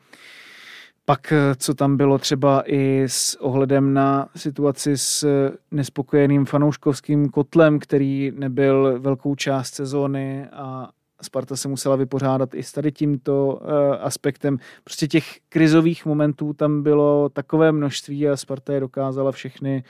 Pak, 1.05 1.33
eh, 1.33 1.55
co 1.57 1.75
tam 1.75 1.97
bylo 1.97 2.19
třeba 2.19 2.63
i 2.67 3.03
s 3.07 3.41
ohledem 3.41 3.95
na 3.95 4.29
situaci 4.37 4.97
s 4.97 5.23
eh, 5.23 5.57
nespokojeným 5.71 6.45
fanouškovským 6.45 7.29
kotlem, 7.29 7.79
který 7.79 8.33
nebyl 8.39 9.01
velkou 9.01 9.35
část 9.35 9.75
sezóny 9.75 10.47
a 10.53 10.91
Sparta 11.23 11.57
se 11.57 11.69
musela 11.69 11.97
vypořádat 11.97 12.55
i 12.55 12.63
s 12.63 12.73
tady 12.73 12.93
tímto 12.93 13.61
uh, 13.63 13.71
aspektem. 14.01 14.59
Prostě 14.85 15.09
těch 15.09 15.25
krizových 15.49 16.07
momentů 16.07 16.53
tam 16.53 16.83
bylo 16.83 17.29
takové 17.29 17.73
množství 17.73 18.29
a 18.29 18.37
Sparta 18.37 18.73
je 18.73 18.81
dokázala 18.81 19.33
všechny, 19.33 19.85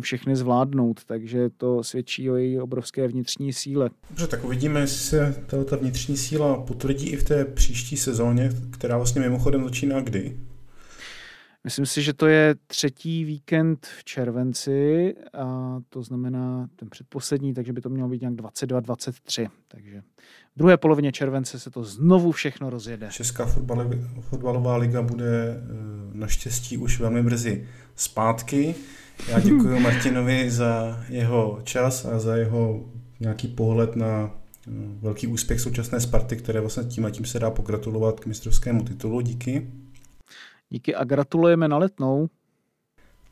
všechny 0.00 0.36
zvládnout, 0.36 1.04
takže 1.04 1.50
to 1.56 1.84
svědčí 1.84 2.30
o 2.30 2.36
její 2.36 2.60
obrovské 2.60 3.08
vnitřní 3.08 3.52
síle. 3.52 3.90
Dobře, 4.10 4.26
tak 4.26 4.44
uvidíme, 4.44 4.80
jestli 4.80 4.98
se 4.98 5.44
ta 5.64 5.76
vnitřní 5.76 6.16
síla 6.16 6.56
potvrdí 6.56 7.10
i 7.10 7.16
v 7.16 7.24
té 7.24 7.44
příští 7.44 7.96
sezóně, 7.96 8.50
která 8.70 8.96
vlastně 8.96 9.20
mimochodem 9.20 9.64
začíná 9.64 10.00
kdy? 10.00 10.36
Myslím 11.64 11.86
si, 11.86 12.02
že 12.02 12.12
to 12.12 12.26
je 12.26 12.54
třetí 12.66 13.24
víkend 13.24 13.86
v 13.98 14.04
červenci 14.04 15.14
a 15.34 15.78
to 15.88 16.02
znamená 16.02 16.68
ten 16.76 16.90
předposlední, 16.90 17.54
takže 17.54 17.72
by 17.72 17.80
to 17.80 17.88
mělo 17.88 18.08
být 18.08 18.20
nějak 18.20 18.34
22-23. 18.34 19.48
Takže 19.68 20.02
v 20.54 20.58
druhé 20.58 20.76
polovině 20.76 21.12
července 21.12 21.58
se 21.58 21.70
to 21.70 21.84
znovu 21.84 22.32
všechno 22.32 22.70
rozjede. 22.70 23.08
Česká 23.10 23.46
fotbalová 24.20 24.76
liga 24.76 25.02
bude 25.02 25.24
eh, 25.24 25.60
naštěstí 26.12 26.78
už 26.78 27.00
velmi 27.00 27.22
brzy 27.22 27.68
zpátky. 27.96 28.74
Já 29.28 29.40
děkuji 29.40 29.80
Martinovi 29.80 30.50
za 30.50 31.04
jeho 31.08 31.60
čas 31.64 32.04
a 32.04 32.18
za 32.18 32.36
jeho 32.36 32.84
nějaký 33.20 33.48
pohled 33.48 33.96
na 33.96 34.30
eh, 34.66 34.70
velký 35.00 35.26
úspěch 35.26 35.60
současné 35.60 36.00
Sparty, 36.00 36.36
které 36.36 36.60
vlastně 36.60 36.84
tím 36.84 37.04
a 37.04 37.10
tím 37.10 37.24
se 37.24 37.38
dá 37.38 37.50
pogratulovat 37.50 38.20
k 38.20 38.26
mistrovskému 38.26 38.84
titulu. 38.84 39.20
Díky. 39.20 39.66
Díky 40.70 40.94
a 40.94 41.04
gratulujeme 41.04 41.68
na 41.68 41.78
letnou. 41.78 42.28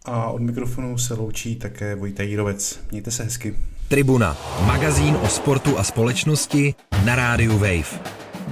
A 0.05 0.31
od 0.31 0.43
mikrofonu 0.43 0.99
se 0.99 1.15
loučí 1.15 1.57
také 1.57 1.95
Vojta 1.95 2.23
Jírovec. 2.23 2.81
Mějte 2.91 3.11
se 3.11 3.23
hezky. 3.25 3.57
Tribuna, 3.89 4.37
magazín 4.67 5.17
o 5.23 5.29
sportu 5.29 5.79
a 5.79 5.85
společnosti 5.85 6.75
na 7.05 7.17
rádiu 7.17 7.53
Wave. 7.53 8.01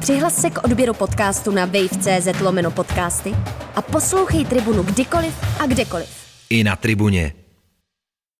Přihlas 0.00 0.40
se 0.40 0.50
k 0.50 0.64
odběru 0.64 0.94
podcastu 0.94 1.50
na 1.50 1.64
wave.cz 1.66 2.40
lomeno 2.40 2.70
podcasty 2.70 3.34
a 3.74 3.82
poslouchej 3.82 4.44
Tribunu 4.44 4.82
kdykoliv 4.82 5.60
a 5.60 5.66
kdekoliv. 5.66 6.08
I 6.50 6.64
na 6.64 6.76
Tribuně. 6.76 7.32